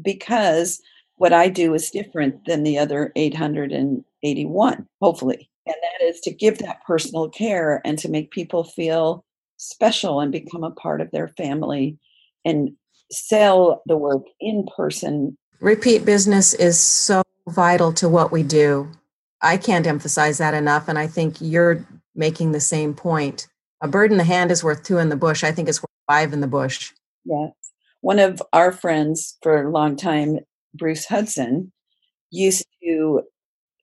because 0.00 0.80
what 1.16 1.32
I 1.32 1.48
do 1.48 1.74
is 1.74 1.90
different 1.90 2.44
than 2.46 2.62
the 2.62 2.78
other 2.78 3.12
881, 3.14 4.88
hopefully. 5.00 5.50
And 5.66 5.76
that 5.80 6.04
is 6.04 6.20
to 6.20 6.32
give 6.32 6.58
that 6.58 6.82
personal 6.84 7.28
care 7.28 7.80
and 7.84 7.98
to 7.98 8.08
make 8.08 8.30
people 8.30 8.64
feel 8.64 9.24
special 9.56 10.20
and 10.20 10.32
become 10.32 10.64
a 10.64 10.72
part 10.72 11.00
of 11.00 11.10
their 11.12 11.28
family 11.28 11.98
and 12.44 12.72
sell 13.12 13.82
the 13.86 13.96
work 13.96 14.24
in 14.40 14.66
person. 14.76 15.36
Repeat 15.60 16.04
business 16.04 16.54
is 16.54 16.80
so 16.80 17.22
vital 17.46 17.92
to 17.92 18.08
what 18.08 18.32
we 18.32 18.42
do. 18.42 18.90
I 19.40 19.56
can't 19.56 19.86
emphasize 19.86 20.38
that 20.38 20.54
enough. 20.54 20.88
And 20.88 20.98
I 20.98 21.06
think 21.06 21.36
you're 21.40 21.86
making 22.14 22.52
the 22.52 22.60
same 22.60 22.94
point. 22.94 23.48
A 23.80 23.88
bird 23.88 24.12
in 24.12 24.18
the 24.18 24.24
hand 24.24 24.50
is 24.50 24.62
worth 24.62 24.82
two 24.82 24.98
in 24.98 25.08
the 25.08 25.16
bush. 25.16 25.42
I 25.42 25.52
think 25.52 25.68
it's 25.68 25.82
worth 25.82 25.90
five 26.06 26.32
in 26.32 26.40
the 26.40 26.46
bush. 26.46 26.92
Yes. 27.24 27.52
One 28.00 28.18
of 28.18 28.42
our 28.52 28.72
friends 28.72 29.38
for 29.42 29.62
a 29.62 29.70
long 29.70 29.96
time, 29.96 30.40
Bruce 30.74 31.06
Hudson, 31.06 31.72
used 32.30 32.66
to 32.82 33.22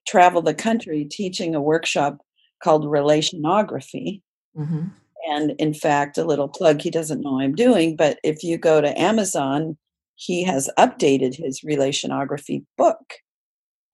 travel 0.06 0.42
the 0.42 0.54
country 0.54 1.04
teaching 1.04 1.54
a 1.54 1.60
workshop 1.60 2.18
called 2.62 2.84
relationography. 2.84 4.22
Mm-hmm. 4.56 4.88
And 5.28 5.52
in 5.58 5.74
fact, 5.74 6.18
a 6.18 6.24
little 6.24 6.48
plug 6.48 6.80
he 6.80 6.90
doesn't 6.90 7.20
know 7.20 7.40
I'm 7.40 7.54
doing, 7.54 7.96
but 7.96 8.18
if 8.24 8.42
you 8.42 8.58
go 8.58 8.80
to 8.80 8.98
Amazon, 8.98 9.76
he 10.16 10.42
has 10.44 10.68
updated 10.78 11.34
his 11.34 11.60
relationography 11.60 12.64
book. 12.76 13.14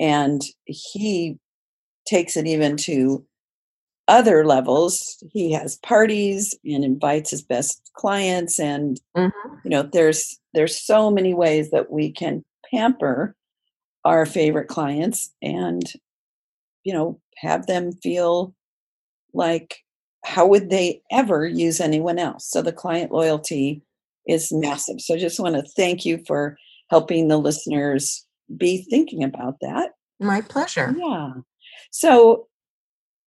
And 0.00 0.42
he 0.64 1.38
takes 2.06 2.36
it 2.36 2.46
even 2.46 2.76
to 2.78 3.24
other 4.08 4.44
levels. 4.44 5.22
He 5.30 5.52
has 5.52 5.76
parties 5.78 6.54
and 6.64 6.84
invites 6.84 7.30
his 7.30 7.42
best 7.42 7.90
clients 7.94 8.60
and 8.60 9.00
mm-hmm. 9.16 9.54
you 9.64 9.70
know 9.70 9.82
there's 9.82 10.38
there's 10.52 10.80
so 10.80 11.10
many 11.10 11.34
ways 11.34 11.70
that 11.70 11.90
we 11.90 12.10
can 12.12 12.44
pamper 12.70 13.34
our 14.04 14.26
favorite 14.26 14.68
clients 14.68 15.32
and 15.42 15.92
you 16.84 16.92
know 16.92 17.18
have 17.38 17.66
them 17.66 17.92
feel 17.92 18.54
like 19.32 19.78
how 20.24 20.46
would 20.46 20.70
they 20.70 21.00
ever 21.12 21.46
use 21.46 21.80
anyone 21.80 22.18
else? 22.18 22.50
So 22.50 22.60
the 22.60 22.72
client 22.72 23.12
loyalty 23.12 23.82
is 24.26 24.50
massive. 24.52 25.00
So 25.00 25.14
I 25.14 25.18
just 25.18 25.38
want 25.38 25.54
to 25.54 25.62
thank 25.62 26.04
you 26.04 26.22
for 26.26 26.58
helping 26.90 27.28
the 27.28 27.38
listeners 27.38 28.26
be 28.56 28.84
thinking 28.90 29.22
about 29.22 29.56
that. 29.60 29.92
My 30.18 30.40
pleasure. 30.40 30.94
Yeah. 30.98 31.32
So 31.92 32.48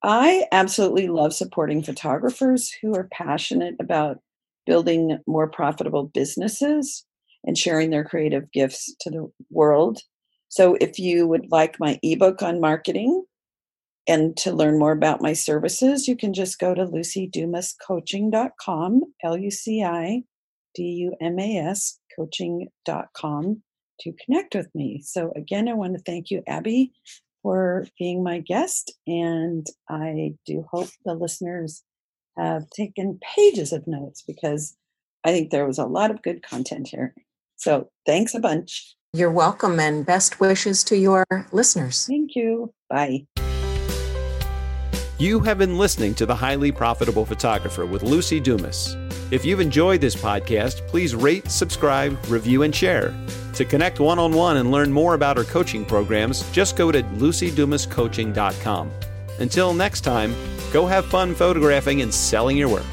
I 0.03 0.45
absolutely 0.51 1.07
love 1.07 1.33
supporting 1.33 1.83
photographers 1.83 2.71
who 2.81 2.95
are 2.95 3.09
passionate 3.11 3.75
about 3.79 4.19
building 4.65 5.19
more 5.27 5.49
profitable 5.49 6.05
businesses 6.05 7.05
and 7.43 7.57
sharing 7.57 7.89
their 7.89 8.03
creative 8.03 8.51
gifts 8.51 8.93
to 9.01 9.09
the 9.09 9.31
world. 9.49 9.99
So 10.49 10.77
if 10.79 10.99
you 10.99 11.27
would 11.27 11.51
like 11.51 11.79
my 11.79 11.99
ebook 12.01 12.41
on 12.41 12.61
marketing, 12.61 13.23
and 14.09 14.35
to 14.37 14.51
learn 14.51 14.79
more 14.79 14.91
about 14.91 15.21
my 15.21 15.33
services, 15.33 16.07
you 16.07 16.17
can 16.17 16.33
just 16.33 16.57
go 16.57 16.73
to 16.73 16.83
lucidumascoaching.com, 16.83 19.01
L 19.23 19.37
U 19.37 19.51
C 19.51 19.83
I 19.83 20.23
D 20.73 20.83
U 20.83 21.15
M 21.21 21.37
A 21.37 21.57
S, 21.57 21.99
coaching.com 22.15 23.61
to 23.99 24.13
connect 24.25 24.55
with 24.55 24.73
me. 24.73 25.03
So, 25.05 25.31
again, 25.35 25.67
I 25.67 25.73
want 25.73 25.95
to 25.95 26.01
thank 26.03 26.31
you, 26.31 26.41
Abbey, 26.47 26.91
for 27.49 27.87
being 27.97 28.23
my 28.23 28.37
guest. 28.37 28.93
And 29.07 29.65
I 29.89 30.35
do 30.45 30.63
hope 30.71 30.89
the 31.03 31.15
listeners 31.15 31.81
have 32.37 32.69
taken 32.69 33.19
pages 33.35 33.73
of 33.73 33.87
notes 33.87 34.23
because 34.27 34.77
I 35.23 35.31
think 35.31 35.49
there 35.49 35.65
was 35.65 35.79
a 35.79 35.85
lot 35.87 36.11
of 36.11 36.21
good 36.21 36.43
content 36.43 36.89
here. 36.89 37.15
So, 37.55 37.89
thanks 38.05 38.35
a 38.35 38.39
bunch. 38.39 38.95
You're 39.13 39.31
welcome 39.31 39.79
and 39.79 40.05
best 40.05 40.39
wishes 40.39 40.83
to 40.85 40.95
your 40.95 41.25
listeners. 41.51 42.05
Thank 42.05 42.35
you. 42.35 42.71
Bye. 42.87 43.25
You 45.17 45.39
have 45.39 45.57
been 45.57 45.79
listening 45.79 46.13
to 46.15 46.27
The 46.27 46.35
Highly 46.35 46.71
Profitable 46.71 47.25
Photographer 47.25 47.87
with 47.87 48.03
Luci 48.03 48.43
Dumas. 48.43 48.95
If 49.31 49.43
you've 49.43 49.59
enjoyed 49.59 50.01
this 50.01 50.15
podcast, 50.15 50.87
please 50.87 51.15
rate, 51.15 51.49
subscribe, 51.49 52.15
review, 52.27 52.61
and 52.61 52.75
share. 52.75 53.11
To 53.59 53.65
connect 53.65 53.99
one 53.99 54.19
on 54.19 54.31
one 54.31 54.55
and 54.55 54.71
learn 54.71 54.89
more 54.89 55.15
about 55.15 55.37
our 55.37 55.43
coaching 55.43 55.83
programs, 55.83 56.49
just 56.51 56.77
go 56.77 56.93
to 56.93 57.03
lucidumascoaching.com. 57.03 58.91
Until 59.39 59.73
next 59.73 59.99
time, 59.99 60.33
go 60.71 60.85
have 60.85 61.05
fun 61.07 61.35
photographing 61.35 62.01
and 62.01 62.13
selling 62.13 62.55
your 62.55 62.69
work. 62.69 62.85